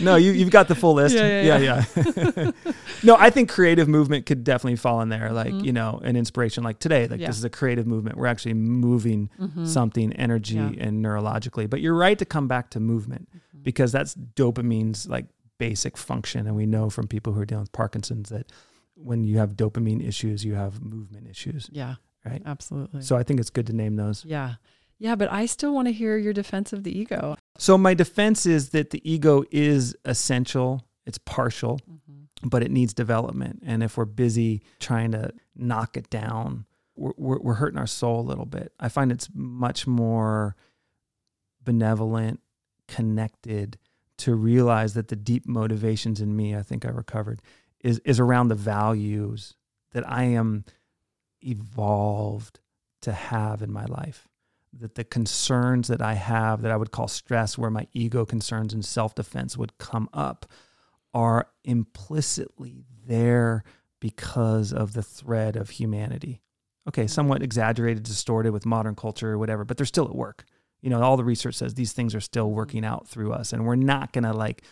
no, 0.04 0.14
you 0.14 0.30
you've 0.30 0.52
got 0.52 0.68
the 0.68 0.76
full 0.76 0.94
list. 0.94 1.16
Yeah, 1.16 1.42
yeah, 1.42 1.58
yeah. 1.58 1.84
yeah. 1.96 2.30
yeah. 2.36 2.72
no, 3.02 3.16
I 3.18 3.30
think 3.30 3.50
creative 3.50 3.88
movement 3.88 4.26
could 4.26 4.44
definitely 4.44 4.76
fall 4.76 5.00
in 5.00 5.08
there. 5.08 5.32
Like 5.32 5.48
mm-hmm. 5.48 5.64
you 5.64 5.72
know, 5.72 6.00
an 6.04 6.14
inspiration 6.14 6.62
like 6.62 6.78
today. 6.78 7.08
Like 7.08 7.18
yeah. 7.18 7.26
this 7.26 7.36
is 7.36 7.42
a 7.42 7.50
creative 7.50 7.84
movement. 7.84 8.16
We're 8.16 8.28
actually 8.28 8.54
moving 8.54 9.28
mm-hmm. 9.40 9.64
something, 9.64 10.12
energy 10.12 10.56
and 10.56 11.04
neurologically. 11.04 11.68
But 11.68 11.80
you're 11.80 11.96
right 11.96 12.16
to 12.20 12.24
come 12.24 12.46
back 12.46 12.70
to 12.70 12.78
movement 12.78 13.28
mm-hmm. 13.30 13.64
because 13.64 13.90
that's 13.90 14.14
dopamine's 14.14 15.08
like 15.08 15.26
basic 15.58 15.96
function, 15.96 16.46
and 16.46 16.54
we 16.54 16.64
know 16.64 16.90
from 16.90 17.08
people 17.08 17.32
who 17.32 17.40
are 17.40 17.44
dealing 17.44 17.62
with 17.62 17.72
Parkinson's 17.72 18.28
that 18.28 18.52
when 18.94 19.24
you 19.24 19.38
have 19.38 19.54
dopamine 19.56 20.06
issues, 20.06 20.44
you 20.44 20.54
have 20.54 20.80
movement 20.80 21.26
issues. 21.26 21.68
Yeah. 21.72 21.96
Right. 22.24 22.40
Absolutely. 22.46 23.02
So 23.02 23.16
I 23.16 23.24
think 23.24 23.40
it's 23.40 23.50
good 23.50 23.66
to 23.66 23.72
name 23.74 23.96
those. 23.96 24.24
Yeah. 24.24 24.54
Yeah, 24.98 25.16
but 25.16 25.30
I 25.32 25.46
still 25.46 25.74
want 25.74 25.88
to 25.88 25.92
hear 25.92 26.16
your 26.16 26.32
defense 26.32 26.72
of 26.72 26.84
the 26.84 26.96
ego. 26.96 27.36
So 27.58 27.76
my 27.76 27.94
defense 27.94 28.46
is 28.46 28.70
that 28.70 28.90
the 28.90 29.08
ego 29.10 29.44
is 29.50 29.96
essential. 30.04 30.86
It's 31.06 31.18
partial, 31.18 31.80
mm-hmm. 31.90 32.48
but 32.48 32.62
it 32.62 32.70
needs 32.70 32.94
development. 32.94 33.62
And 33.66 33.82
if 33.82 33.96
we're 33.96 34.04
busy 34.04 34.62
trying 34.78 35.12
to 35.12 35.32
knock 35.56 35.96
it 35.96 36.10
down 36.10 36.66
we're, 36.96 37.12
we're, 37.16 37.38
we're 37.38 37.54
hurting 37.54 37.78
our 37.78 37.86
soul 37.86 38.20
a 38.20 38.22
little 38.22 38.46
bit. 38.46 38.72
I 38.78 38.88
find 38.88 39.10
it's 39.10 39.28
much 39.34 39.86
more 39.86 40.56
benevolent, 41.62 42.40
connected 42.88 43.78
to 44.18 44.34
realize 44.34 44.94
that 44.94 45.08
the 45.08 45.16
deep 45.16 45.46
motivations 45.46 46.20
in 46.20 46.36
me, 46.36 46.54
I 46.54 46.62
think 46.62 46.84
I 46.84 46.90
recovered, 46.90 47.40
is 47.80 47.98
is 48.00 48.20
around 48.20 48.48
the 48.48 48.54
values 48.54 49.54
that 49.92 50.08
I 50.08 50.24
am 50.24 50.64
evolved 51.42 52.60
to 53.02 53.12
have 53.12 53.60
in 53.60 53.72
my 53.72 53.84
life. 53.84 54.28
That 54.80 54.96
the 54.96 55.04
concerns 55.04 55.88
that 55.88 56.02
I 56.02 56.14
have 56.14 56.62
that 56.62 56.72
I 56.72 56.76
would 56.76 56.90
call 56.90 57.08
stress, 57.08 57.56
where 57.56 57.70
my 57.70 57.86
ego 57.92 58.24
concerns 58.24 58.74
and 58.74 58.84
self 58.84 59.14
defense 59.14 59.56
would 59.56 59.78
come 59.78 60.08
up, 60.12 60.46
are 61.12 61.48
implicitly 61.64 62.84
there 63.06 63.62
because 64.00 64.72
of 64.72 64.92
the 64.92 65.02
thread 65.02 65.56
of 65.56 65.70
humanity. 65.70 66.42
Okay, 66.88 67.02
mm-hmm. 67.04 67.08
somewhat 67.08 67.42
exaggerated, 67.42 68.02
distorted 68.02 68.52
with 68.52 68.66
modern 68.66 68.94
culture 68.94 69.32
or 69.32 69.38
whatever, 69.38 69.64
but 69.64 69.76
they're 69.76 69.86
still 69.86 70.06
at 70.06 70.14
work. 70.14 70.44
You 70.82 70.90
know, 70.90 71.00
all 71.00 71.16
the 71.16 71.24
research 71.24 71.54
says 71.54 71.74
these 71.74 71.92
things 71.92 72.14
are 72.14 72.20
still 72.20 72.46
mm-hmm. 72.46 72.56
working 72.56 72.84
out 72.84 73.08
through 73.08 73.32
us, 73.32 73.52
and 73.52 73.64
we're 73.64 73.76
not 73.76 74.12
going 74.12 74.24
to 74.24 74.32
like 74.32 74.62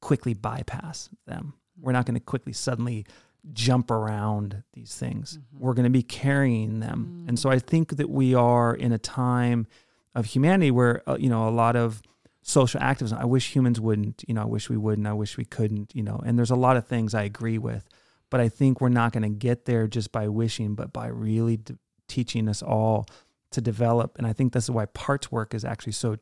quickly 0.00 0.34
bypass 0.34 1.10
them. 1.26 1.54
We're 1.78 1.92
not 1.92 2.06
going 2.06 2.14
to 2.14 2.20
quickly 2.20 2.52
suddenly 2.52 3.06
jump 3.52 3.90
around 3.90 4.62
these 4.72 4.94
things. 4.94 5.38
Mm-hmm. 5.38 5.64
We're 5.64 5.74
going 5.74 5.84
to 5.84 5.90
be 5.90 6.02
carrying 6.02 6.80
them. 6.80 7.08
Mm-hmm. 7.10 7.28
And 7.28 7.38
so 7.38 7.50
I 7.50 7.58
think 7.58 7.96
that 7.96 8.10
we 8.10 8.34
are 8.34 8.74
in 8.74 8.92
a 8.92 8.98
time 8.98 9.66
of 10.14 10.26
humanity 10.26 10.70
where, 10.70 11.02
uh, 11.08 11.16
you 11.18 11.28
know, 11.28 11.48
a 11.48 11.50
lot 11.50 11.76
of 11.76 12.02
social 12.42 12.80
activism, 12.80 13.18
I 13.18 13.24
wish 13.24 13.54
humans 13.54 13.80
wouldn't, 13.80 14.24
you 14.26 14.34
know, 14.34 14.42
I 14.42 14.46
wish 14.46 14.68
we 14.68 14.76
wouldn't, 14.76 15.06
I 15.06 15.12
wish 15.12 15.36
we 15.36 15.44
couldn't, 15.44 15.94
you 15.94 16.02
know, 16.02 16.20
and 16.24 16.38
there's 16.38 16.50
a 16.50 16.56
lot 16.56 16.76
of 16.76 16.86
things 16.86 17.14
I 17.14 17.22
agree 17.22 17.58
with. 17.58 17.88
But 18.30 18.40
I 18.40 18.48
think 18.48 18.80
we're 18.80 18.88
not 18.88 19.12
going 19.12 19.24
to 19.24 19.28
get 19.28 19.64
there 19.64 19.88
just 19.88 20.12
by 20.12 20.28
wishing, 20.28 20.74
but 20.74 20.92
by 20.92 21.08
really 21.08 21.56
d- 21.56 21.76
teaching 22.06 22.48
us 22.48 22.62
all 22.62 23.06
to 23.50 23.60
develop. 23.60 24.16
And 24.18 24.26
I 24.26 24.32
think 24.32 24.52
this 24.52 24.64
is 24.64 24.70
why 24.70 24.86
parts 24.86 25.32
work 25.32 25.52
is 25.52 25.64
actually 25.64 25.92
so 25.92 26.16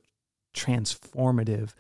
transformative 0.55 1.75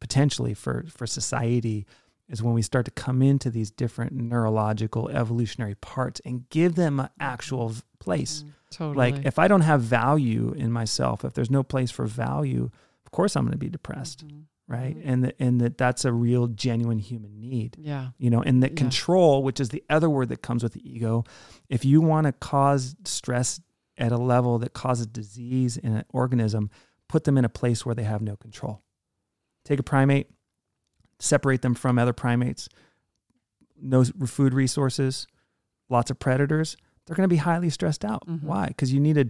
potentially 0.00 0.54
for, 0.54 0.84
for 0.88 1.06
society 1.06 1.86
is 2.30 2.42
when 2.42 2.54
we 2.54 2.62
start 2.62 2.84
to 2.86 2.90
come 2.92 3.20
into 3.20 3.50
these 3.50 3.70
different 3.70 4.12
neurological 4.12 5.08
evolutionary 5.10 5.74
parts 5.74 6.20
and 6.24 6.48
give 6.48 6.76
them 6.76 7.00
an 7.00 7.10
actual 7.18 7.74
place. 7.98 8.44
Mm, 8.44 8.52
totally. 8.70 9.12
Like 9.12 9.26
if 9.26 9.38
I 9.38 9.48
don't 9.48 9.62
have 9.62 9.82
value 9.82 10.54
in 10.56 10.72
myself, 10.72 11.24
if 11.24 11.34
there's 11.34 11.50
no 11.50 11.62
place 11.62 11.90
for 11.90 12.06
value, 12.06 12.70
of 13.04 13.10
course 13.10 13.36
I'm 13.36 13.44
going 13.44 13.52
to 13.52 13.58
be 13.58 13.68
depressed. 13.68 14.26
Mm-hmm. 14.26 14.40
Right. 14.68 14.96
Mm-hmm. 14.96 15.08
And 15.08 15.24
that, 15.24 15.36
and 15.40 15.60
that 15.60 15.78
that's 15.78 16.04
a 16.04 16.12
real 16.12 16.46
genuine 16.46 17.00
human 17.00 17.40
need. 17.40 17.76
Yeah. 17.76 18.10
You 18.18 18.30
know, 18.30 18.40
and 18.40 18.62
that 18.62 18.72
yeah. 18.72 18.76
control, 18.76 19.42
which 19.42 19.58
is 19.58 19.70
the 19.70 19.82
other 19.90 20.08
word 20.08 20.28
that 20.28 20.42
comes 20.42 20.62
with 20.62 20.74
the 20.74 20.88
ego, 20.88 21.24
if 21.68 21.84
you 21.84 22.00
want 22.00 22.26
to 22.26 22.32
cause 22.32 22.94
stress 23.04 23.60
at 23.98 24.12
a 24.12 24.16
level 24.16 24.60
that 24.60 24.72
causes 24.72 25.08
disease 25.08 25.76
in 25.76 25.96
an 25.96 26.04
organism, 26.10 26.70
put 27.08 27.24
them 27.24 27.36
in 27.36 27.44
a 27.44 27.48
place 27.48 27.84
where 27.84 27.96
they 27.96 28.04
have 28.04 28.22
no 28.22 28.36
control. 28.36 28.80
Take 29.64 29.80
a 29.80 29.82
primate, 29.82 30.30
separate 31.20 31.62
them 31.62 31.74
from 31.74 31.98
other 31.98 32.12
primates, 32.12 32.68
no 33.80 34.04
food 34.04 34.54
resources, 34.54 35.26
lots 35.88 36.10
of 36.10 36.18
predators, 36.18 36.76
they're 37.06 37.16
going 37.16 37.28
to 37.28 37.32
be 37.32 37.36
highly 37.36 37.70
stressed 37.70 38.04
out. 38.04 38.26
Mm-hmm. 38.26 38.46
Why? 38.46 38.66
Because 38.68 38.92
you 38.92 39.00
need 39.00 39.18
a, 39.18 39.26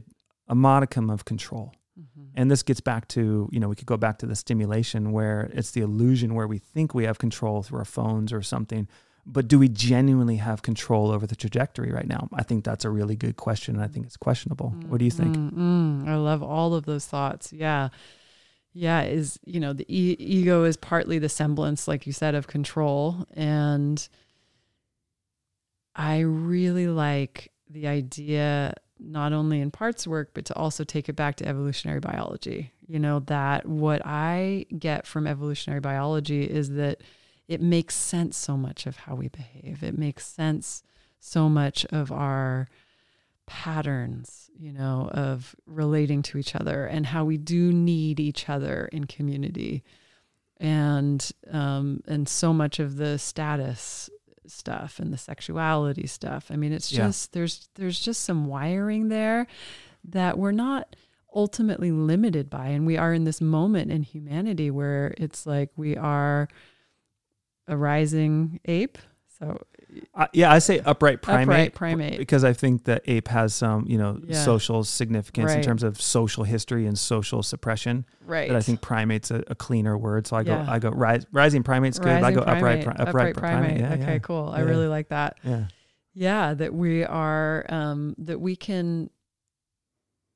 a 0.48 0.54
modicum 0.54 1.10
of 1.10 1.24
control. 1.24 1.74
Mm-hmm. 1.98 2.30
And 2.34 2.50
this 2.50 2.62
gets 2.62 2.80
back 2.80 3.08
to, 3.08 3.48
you 3.52 3.60
know, 3.60 3.68
we 3.68 3.76
could 3.76 3.86
go 3.86 3.96
back 3.96 4.18
to 4.18 4.26
the 4.26 4.36
stimulation 4.36 5.12
where 5.12 5.50
it's 5.52 5.72
the 5.72 5.80
illusion 5.80 6.34
where 6.34 6.46
we 6.46 6.58
think 6.58 6.94
we 6.94 7.04
have 7.04 7.18
control 7.18 7.62
through 7.62 7.78
our 7.78 7.84
phones 7.84 8.32
or 8.32 8.42
something. 8.42 8.88
But 9.26 9.48
do 9.48 9.58
we 9.58 9.68
genuinely 9.68 10.36
have 10.36 10.62
control 10.62 11.10
over 11.10 11.26
the 11.26 11.36
trajectory 11.36 11.92
right 11.92 12.06
now? 12.06 12.28
I 12.32 12.42
think 12.42 12.64
that's 12.64 12.84
a 12.84 12.90
really 12.90 13.16
good 13.16 13.36
question. 13.36 13.76
And 13.76 13.84
I 13.84 13.88
think 13.88 14.06
it's 14.06 14.16
questionable. 14.16 14.70
Mm-hmm. 14.70 14.90
What 14.90 14.98
do 14.98 15.04
you 15.04 15.10
think? 15.10 15.36
Mm-hmm. 15.36 16.08
I 16.08 16.16
love 16.16 16.42
all 16.42 16.74
of 16.74 16.86
those 16.86 17.06
thoughts. 17.06 17.52
Yeah 17.52 17.90
yeah 18.72 19.02
is 19.02 19.38
you 19.44 19.58
know 19.60 19.72
the 19.72 19.86
e- 19.88 20.16
ego 20.18 20.64
is 20.64 20.76
partly 20.76 21.18
the 21.18 21.28
semblance 21.28 21.88
like 21.88 22.06
you 22.06 22.12
said 22.12 22.34
of 22.34 22.46
control. 22.46 23.26
And 23.34 24.06
i 25.94 26.20
really 26.20 26.86
like 26.86 27.50
the 27.68 27.86
idea 27.86 28.74
not 28.98 29.32
only 29.32 29.60
in 29.60 29.70
parts 29.70 30.06
work 30.06 30.30
but 30.34 30.44
to 30.44 30.54
also 30.54 30.84
take 30.84 31.08
it 31.08 31.14
back 31.14 31.36
to 31.36 31.46
evolutionary 31.46 32.00
biology. 32.00 32.72
You 32.86 32.98
know 32.98 33.20
that 33.20 33.66
what 33.66 34.02
i 34.04 34.66
get 34.78 35.06
from 35.06 35.26
evolutionary 35.26 35.80
biology 35.80 36.44
is 36.44 36.70
that 36.70 37.02
it 37.48 37.60
makes 37.60 37.96
sense 37.96 38.36
so 38.36 38.56
much 38.56 38.86
of 38.86 38.96
how 38.96 39.16
we 39.16 39.26
behave. 39.26 39.82
It 39.82 39.98
makes 39.98 40.24
sense 40.24 40.84
so 41.18 41.48
much 41.48 41.84
of 41.86 42.12
our 42.12 42.68
patterns, 43.50 44.48
you 44.56 44.72
know, 44.72 45.10
of 45.12 45.56
relating 45.66 46.22
to 46.22 46.38
each 46.38 46.54
other 46.54 46.86
and 46.86 47.04
how 47.04 47.24
we 47.24 47.36
do 47.36 47.72
need 47.72 48.20
each 48.20 48.48
other 48.48 48.88
in 48.92 49.04
community. 49.06 49.82
And 50.58 51.28
um, 51.50 52.00
and 52.06 52.28
so 52.28 52.52
much 52.52 52.78
of 52.78 52.96
the 52.96 53.18
status 53.18 54.08
stuff 54.46 55.00
and 55.00 55.12
the 55.12 55.18
sexuality 55.18 56.06
stuff. 56.06 56.46
I 56.50 56.56
mean, 56.56 56.72
it's 56.72 56.90
just 56.90 57.30
yeah. 57.30 57.38
there's 57.38 57.68
there's 57.74 57.98
just 57.98 58.22
some 58.22 58.46
wiring 58.46 59.08
there 59.08 59.48
that 60.04 60.38
we're 60.38 60.52
not 60.52 60.94
ultimately 61.34 61.90
limited 61.90 62.48
by. 62.48 62.68
And 62.68 62.86
we 62.86 62.96
are 62.96 63.12
in 63.12 63.24
this 63.24 63.40
moment 63.40 63.90
in 63.90 64.04
humanity 64.04 64.70
where 64.70 65.12
it's 65.16 65.44
like 65.44 65.70
we 65.76 65.96
are 65.96 66.48
a 67.66 67.76
rising 67.76 68.60
ape. 68.66 68.98
So 69.38 69.60
uh, 70.14 70.26
yeah, 70.32 70.52
I 70.52 70.58
say 70.58 70.80
upright 70.80 71.22
primate, 71.22 71.48
upright 71.48 71.74
primate 71.74 72.18
because 72.18 72.44
I 72.44 72.52
think 72.52 72.84
that 72.84 73.02
ape 73.06 73.28
has 73.28 73.54
some, 73.54 73.86
you 73.86 73.98
know, 73.98 74.20
yeah. 74.24 74.42
social 74.42 74.84
significance 74.84 75.48
right. 75.48 75.58
in 75.58 75.62
terms 75.62 75.82
of 75.82 76.00
social 76.00 76.44
history 76.44 76.86
and 76.86 76.98
social 76.98 77.42
suppression. 77.42 78.04
Right. 78.24 78.48
But 78.48 78.56
I 78.56 78.60
think 78.60 78.80
primate's 78.80 79.30
a, 79.30 79.42
a 79.48 79.54
cleaner 79.54 79.96
word, 79.96 80.26
so 80.26 80.36
I 80.36 80.42
go. 80.42 80.64
I 80.68 80.78
go 80.78 80.90
rise, 80.90 81.26
rising 81.32 81.62
primate's 81.62 81.98
good. 81.98 82.22
Rising 82.22 82.24
I 82.24 82.32
go 82.32 82.42
primate, 82.42 82.80
upright, 82.80 83.00
upright, 83.00 83.08
upright 83.08 83.36
primate. 83.36 83.78
primate. 83.78 84.00
Yeah, 84.00 84.04
okay, 84.04 84.20
cool. 84.20 84.48
I 84.48 84.60
really 84.60 84.88
like 84.88 85.08
that. 85.08 85.38
Yeah. 85.42 85.64
Yeah, 86.12 86.54
that 86.54 86.74
we 86.74 87.04
are, 87.04 87.64
um, 87.68 88.14
that 88.18 88.40
we 88.40 88.56
can 88.56 89.10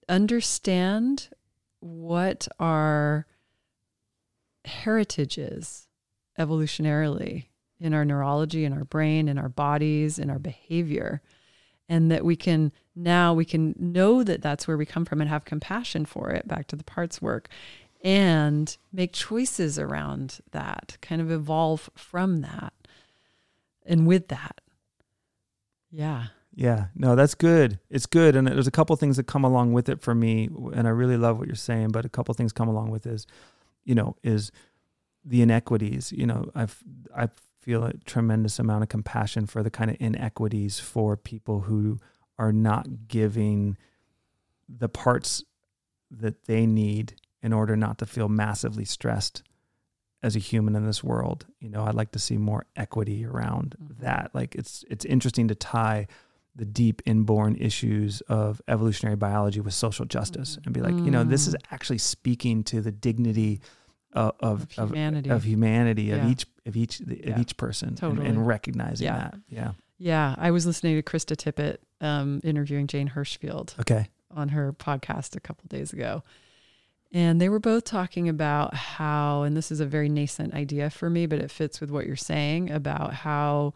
understand 0.09 1.29
what 1.81 2.49
our 2.59 3.27
heritage 4.65 5.37
is 5.37 5.89
evolutionarily 6.39 7.47
in 7.81 7.95
our 7.95 8.05
neurology, 8.05 8.65
in 8.65 8.73
our 8.73 8.85
brain, 8.85 9.29
in 9.29 9.39
our 9.39 9.49
bodies, 9.49 10.19
in 10.19 10.31
our 10.31 10.39
behavior. 10.39 11.21
And 11.89 12.11
that 12.11 12.25
we 12.25 12.37
can 12.37 12.73
now 12.97 13.35
we 13.35 13.45
can 13.45 13.75
know 13.79 14.23
that 14.23 14.41
that's 14.41 14.67
where 14.67 14.77
we 14.77 14.87
come 14.87 15.05
from 15.05 15.21
and 15.21 15.29
have 15.29 15.45
compassion 15.45 16.07
for 16.07 16.31
it, 16.31 16.49
back 16.49 16.67
to 16.69 16.77
the 16.77 16.85
parts 16.85 17.21
work, 17.21 17.49
and 18.03 18.77
make 18.93 19.13
choices 19.13 19.79
around 19.79 20.41
that, 20.53 20.97
kind 21.03 21.21
of 21.21 21.31
evolve 21.31 21.91
from 21.95 22.41
that 22.41 22.73
and 23.85 24.07
with 24.07 24.29
that. 24.29 24.61
Yeah. 25.91 26.27
Yeah, 26.57 26.87
no, 26.95 27.17
that's 27.17 27.35
good. 27.35 27.81
It's 27.91 28.07
good, 28.07 28.37
and 28.37 28.47
there's 28.47 28.69
a 28.69 28.71
couple 28.71 28.95
things 28.95 29.17
that 29.17 29.27
come 29.27 29.43
along 29.43 29.73
with 29.73 29.89
it 29.89 30.01
for 30.01 30.15
me, 30.15 30.49
and 30.73 30.87
I 30.87 30.91
really 30.91 31.17
love 31.17 31.37
what 31.37 31.49
you're 31.49 31.57
saying. 31.57 31.89
But 31.89 32.05
a 32.05 32.09
couple 32.09 32.33
things 32.35 32.53
come 32.53 32.69
along 32.69 32.91
with 32.91 33.07
is, 33.07 33.27
you 33.85 33.97
know, 33.97 34.17
is 34.23 34.53
the 35.25 35.43
inequities. 35.43 36.13
You 36.13 36.27
know, 36.27 36.51
I've 36.55 36.81
I've 37.13 37.41
feel 37.65 37.85
a 37.85 37.95
tremendous 38.05 38.59
amount 38.59 38.83
of 38.83 38.89
compassion 38.89 39.47
for 39.47 39.63
the 39.63 39.71
kind 39.71 39.91
of 39.91 39.97
inequities 39.99 40.79
for 40.79 41.17
people 41.17 41.61
who 41.61 41.99
are 42.39 42.53
not 42.53 43.09
giving 43.09 43.77
the 44.69 44.89
parts 44.89 45.43
that 46.11 46.45
they 46.45 46.67
need 46.67 47.15
in 47.43 47.53
order 47.53 47.77
not 47.77 47.99
to 47.99 48.07
feel 48.07 48.29
massively 48.29 48.85
stressed 48.85 49.43
as 50.23 50.37
a 50.37 50.39
human 50.39 50.75
in 50.75 50.87
this 50.87 51.03
world. 51.03 51.47
You 51.61 51.69
know, 51.69 51.85
I'd 51.85 51.95
like 51.95 52.13
to 52.13 52.19
see 52.19 52.37
more 52.37 52.67
equity 52.77 53.25
around 53.25 53.77
mm-hmm. 53.81 54.03
that. 54.05 54.31
Like 54.35 54.55
it's 54.55 54.85
it's 54.91 55.05
interesting 55.05 55.49
to 55.49 55.55
tie 55.55 56.07
the 56.57 56.65
deep 56.65 57.03
inborn 57.05 57.57
issues 57.57 58.21
of 58.23 58.63
evolutionary 58.69 59.17
biology 59.17 59.61
with 59.61 59.75
social 59.75 60.05
justice 60.05 60.53
mm-hmm. 60.53 60.63
and 60.67 60.75
be 60.75 60.81
like, 60.81 60.95
you 60.95 61.11
know, 61.11 61.25
this 61.25 61.47
is 61.47 61.55
mm. 61.55 61.61
actually 61.73 61.99
speaking 61.99 62.63
to 62.63 62.81
the 62.81 62.93
dignity 62.93 63.61
of 64.15 64.35
of, 64.41 64.63
of 64.79 64.91
humanity 64.91 65.31
of, 65.31 65.37
of, 65.37 65.45
humanity, 65.45 66.03
yeah. 66.05 66.17
of 66.17 66.31
each 66.31 66.47
of 66.67 66.77
each 66.77 67.01
of 67.01 67.11
yeah. 67.11 67.41
each 67.41 67.57
person 67.57 67.95
totally. 67.95 68.27
and, 68.27 68.39
and 68.39 68.47
recognizing 68.47 69.07
yeah. 69.07 69.17
that. 69.17 69.35
Yeah. 69.49 69.73
Yeah. 69.99 70.35
I 70.39 70.51
was 70.51 70.67
listening 70.67 70.97
to 70.97 71.03
Krista 71.03 71.37
Tippett 71.37 71.79
um, 72.01 72.41
interviewing 72.45 72.87
Jane 72.87 73.11
Hirshfield. 73.11 73.79
Okay. 73.81 74.09
On 74.31 74.49
her 74.49 74.73
podcast 74.73 75.37
a 75.37 75.41
couple 75.41 75.65
days 75.69 75.93
ago. 75.93 76.23
And 77.13 77.41
they 77.41 77.49
were 77.49 77.61
both 77.61 77.85
talking 77.85 78.29
about 78.29 78.75
how, 78.75 79.43
and 79.43 79.57
this 79.57 79.71
is 79.71 79.79
a 79.79 79.87
very 79.87 80.09
nascent 80.09 80.53
idea 80.53 80.91
for 80.91 81.09
me, 81.09 81.27
but 81.27 81.39
it 81.39 81.49
fits 81.49 81.81
with 81.81 81.93
what 81.93 82.07
you're 82.07 82.17
saying 82.17 82.73
about 82.73 83.15
how 83.15 83.75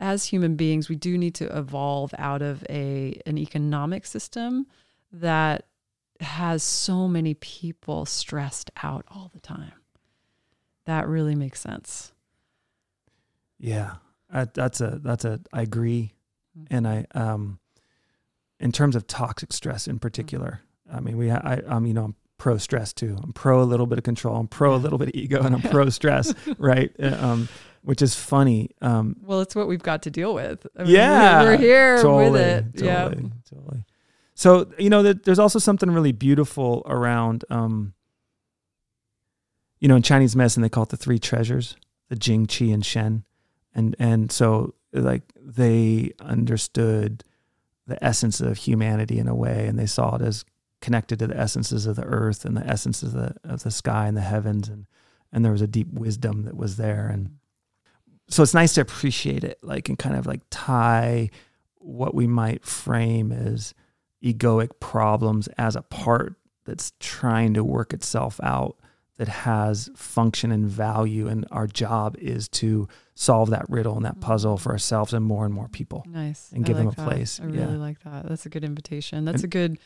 as 0.00 0.24
human 0.24 0.56
beings, 0.56 0.88
we 0.88 0.96
do 0.96 1.16
need 1.16 1.34
to 1.36 1.56
evolve 1.56 2.12
out 2.18 2.42
of 2.42 2.64
a 2.68 3.20
an 3.26 3.38
economic 3.38 4.06
system 4.06 4.66
that 5.12 5.66
has 6.20 6.62
so 6.62 7.06
many 7.06 7.34
people 7.34 8.06
stressed 8.06 8.70
out 8.82 9.04
all 9.08 9.30
the 9.32 9.40
time. 9.40 9.72
That 10.90 11.06
really 11.06 11.36
makes 11.36 11.60
sense. 11.60 12.10
Yeah, 13.60 13.94
I, 14.28 14.46
that's 14.46 14.80
a 14.80 14.98
that's 15.00 15.24
a 15.24 15.38
I 15.52 15.62
agree, 15.62 16.14
mm-hmm. 16.58 16.74
and 16.76 16.88
I 16.88 17.06
um 17.14 17.60
in 18.58 18.72
terms 18.72 18.96
of 18.96 19.06
toxic 19.06 19.52
stress 19.52 19.86
in 19.86 20.00
particular. 20.00 20.62
I 20.92 20.98
mean, 20.98 21.16
we, 21.16 21.30
I, 21.30 21.62
I'm, 21.68 21.86
you 21.86 21.94
know, 21.94 22.06
I'm 22.06 22.16
pro 22.38 22.58
stress 22.58 22.92
too. 22.92 23.16
I'm 23.22 23.32
pro 23.32 23.62
a 23.62 23.62
little 23.62 23.86
bit 23.86 23.98
of 23.98 24.04
control. 24.04 24.34
I'm 24.34 24.48
pro 24.48 24.74
a 24.74 24.78
little 24.78 24.98
bit 24.98 25.10
of 25.10 25.14
ego, 25.14 25.40
and 25.40 25.54
I'm 25.54 25.62
pro 25.70 25.90
stress, 25.90 26.34
right? 26.58 26.90
Uh, 27.00 27.16
um, 27.20 27.48
which 27.82 28.02
is 28.02 28.16
funny. 28.16 28.70
Um, 28.82 29.14
well, 29.22 29.42
it's 29.42 29.54
what 29.54 29.68
we've 29.68 29.84
got 29.84 30.02
to 30.02 30.10
deal 30.10 30.34
with. 30.34 30.66
I 30.76 30.82
mean, 30.82 30.92
yeah, 30.92 31.44
we're, 31.44 31.50
we're 31.52 31.56
here 31.56 32.02
totally, 32.02 32.30
with 32.32 32.40
it. 32.40 32.78
Totally, 32.78 33.22
yeah, 33.22 33.30
totally. 33.48 33.84
So 34.34 34.72
you 34.76 34.90
know, 34.90 35.04
there's 35.04 35.38
also 35.38 35.60
something 35.60 35.88
really 35.88 36.10
beautiful 36.10 36.82
around. 36.86 37.44
Um, 37.48 37.94
you 39.80 39.88
know, 39.88 39.96
in 39.96 40.02
Chinese 40.02 40.36
medicine, 40.36 40.62
they 40.62 40.68
call 40.68 40.84
it 40.84 40.90
the 40.90 40.96
three 40.96 41.18
treasures: 41.18 41.76
the 42.08 42.16
Jing, 42.16 42.46
Qi, 42.46 42.72
and 42.72 42.84
Shen. 42.84 43.24
And 43.74 43.96
and 43.98 44.30
so 44.30 44.74
like 44.92 45.22
they 45.36 46.12
understood 46.20 47.24
the 47.86 48.02
essence 48.04 48.40
of 48.40 48.56
humanity 48.56 49.18
in 49.18 49.28
a 49.28 49.34
way, 49.34 49.66
and 49.66 49.78
they 49.78 49.86
saw 49.86 50.16
it 50.16 50.22
as 50.22 50.44
connected 50.80 51.18
to 51.18 51.26
the 51.26 51.36
essences 51.36 51.86
of 51.86 51.96
the 51.96 52.04
earth 52.04 52.44
and 52.44 52.56
the 52.56 52.66
essences 52.66 53.14
of 53.14 53.20
the 53.20 53.34
of 53.44 53.62
the 53.62 53.70
sky 53.70 54.06
and 54.06 54.16
the 54.16 54.22
heavens, 54.22 54.68
and 54.68 54.86
and 55.32 55.44
there 55.44 55.52
was 55.52 55.62
a 55.62 55.66
deep 55.66 55.92
wisdom 55.92 56.44
that 56.44 56.56
was 56.56 56.76
there, 56.76 57.08
and 57.08 57.36
so 58.28 58.42
it's 58.42 58.54
nice 58.54 58.74
to 58.74 58.80
appreciate 58.80 59.44
it, 59.44 59.58
like 59.62 59.88
and 59.88 59.98
kind 59.98 60.16
of 60.16 60.26
like 60.26 60.42
tie 60.50 61.30
what 61.78 62.14
we 62.14 62.26
might 62.26 62.64
frame 62.64 63.32
as 63.32 63.74
egoic 64.22 64.78
problems 64.80 65.48
as 65.56 65.74
a 65.74 65.82
part 65.82 66.34
that's 66.64 66.92
trying 67.00 67.54
to 67.54 67.64
work 67.64 67.92
itself 67.92 68.38
out 68.42 68.76
that 69.20 69.28
has 69.28 69.90
function 69.94 70.50
and 70.50 70.66
value 70.66 71.28
and 71.28 71.46
our 71.50 71.66
job 71.66 72.16
is 72.16 72.48
to 72.48 72.88
solve 73.14 73.50
that 73.50 73.68
riddle 73.68 73.94
and 73.94 74.06
that 74.06 74.12
mm-hmm. 74.12 74.22
puzzle 74.22 74.56
for 74.56 74.72
ourselves 74.72 75.12
and 75.12 75.22
more 75.22 75.44
and 75.44 75.52
more 75.52 75.68
people 75.68 76.02
nice. 76.08 76.50
and 76.54 76.64
give 76.64 76.78
like 76.78 76.86
them 76.86 76.92
a 76.94 76.96
that. 76.96 77.06
place. 77.06 77.38
I 77.38 77.44
really 77.44 77.74
yeah. 77.74 77.76
like 77.76 78.02
that. 78.04 78.26
That's 78.26 78.46
a 78.46 78.48
good 78.48 78.64
invitation. 78.64 79.26
That's 79.26 79.42
and, 79.42 79.44
a 79.44 79.48
good 79.48 79.78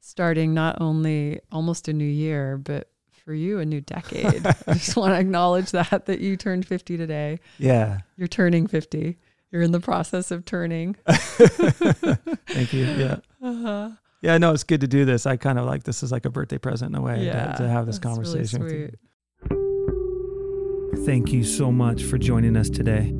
starting 0.00 0.52
not 0.52 0.82
only 0.82 1.40
almost 1.50 1.88
a 1.88 1.94
new 1.94 2.04
year 2.04 2.58
but 2.58 2.90
for 3.24 3.32
you 3.32 3.58
a 3.58 3.64
new 3.64 3.80
decade. 3.80 4.46
I 4.66 4.74
just 4.74 4.98
want 4.98 5.14
to 5.14 5.18
acknowledge 5.18 5.70
that 5.70 6.04
that 6.04 6.20
you 6.20 6.36
turned 6.36 6.66
50 6.66 6.98
today. 6.98 7.40
Yeah. 7.58 8.00
You're 8.18 8.28
turning 8.28 8.66
50 8.66 9.16
you're 9.54 9.62
in 9.62 9.70
the 9.70 9.80
process 9.80 10.32
of 10.32 10.44
turning. 10.44 10.96
Thank 11.06 12.72
you. 12.74 12.84
Yeah. 12.84 13.16
Uh-huh. 13.44 13.90
Yeah, 14.24 14.38
no, 14.38 14.52
it's 14.54 14.64
good 14.64 14.80
to 14.80 14.88
do 14.88 15.04
this. 15.04 15.26
I 15.26 15.36
kind 15.36 15.58
of 15.58 15.66
like 15.66 15.82
this 15.82 16.02
is 16.02 16.10
like 16.10 16.24
a 16.24 16.30
birthday 16.30 16.56
present 16.56 16.94
in 16.94 16.98
a 16.98 17.04
way 17.04 17.26
yeah, 17.26 17.52
to, 17.52 17.64
to 17.64 17.68
have 17.68 17.84
this 17.84 17.98
conversation 17.98 18.62
really 18.62 18.84
with 18.84 18.94
you. 19.50 20.94
Thank 21.04 21.30
you 21.30 21.44
so 21.44 21.70
much 21.70 22.04
for 22.04 22.16
joining 22.16 22.56
us 22.56 22.70
today. 22.70 23.14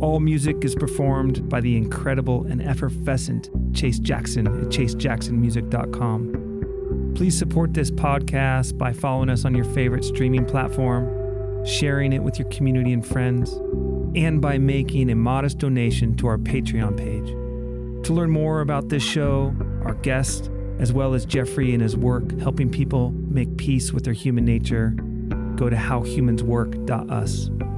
All 0.00 0.18
music 0.18 0.64
is 0.64 0.74
performed 0.74 1.48
by 1.48 1.60
the 1.60 1.76
incredible 1.76 2.44
and 2.46 2.60
effervescent 2.60 3.50
Chase 3.72 4.00
Jackson 4.00 4.48
at 4.48 4.70
chasejacksonmusic.com. 4.70 7.12
Please 7.14 7.38
support 7.38 7.72
this 7.72 7.92
podcast 7.92 8.76
by 8.76 8.92
following 8.92 9.30
us 9.30 9.44
on 9.44 9.54
your 9.54 9.66
favorite 9.66 10.04
streaming 10.04 10.44
platform, 10.44 11.64
sharing 11.64 12.12
it 12.12 12.24
with 12.24 12.40
your 12.40 12.48
community 12.48 12.92
and 12.92 13.06
friends, 13.06 13.52
and 14.16 14.42
by 14.42 14.58
making 14.58 15.08
a 15.08 15.14
modest 15.14 15.58
donation 15.58 16.16
to 16.16 16.26
our 16.26 16.36
Patreon 16.36 16.96
page. 16.96 17.28
To 18.06 18.12
learn 18.12 18.30
more 18.30 18.60
about 18.60 18.88
this 18.88 19.04
show, 19.04 19.54
our 19.86 19.94
guest, 19.94 20.50
as 20.78 20.92
well 20.92 21.14
as 21.14 21.24
Jeffrey 21.24 21.72
and 21.72 21.82
his 21.82 21.96
work 21.96 22.38
helping 22.40 22.70
people 22.70 23.10
make 23.10 23.56
peace 23.56 23.92
with 23.92 24.04
their 24.04 24.14
human 24.14 24.44
nature, 24.44 24.90
go 25.56 25.68
to 25.70 25.76
howhumanswork.us. 25.76 27.71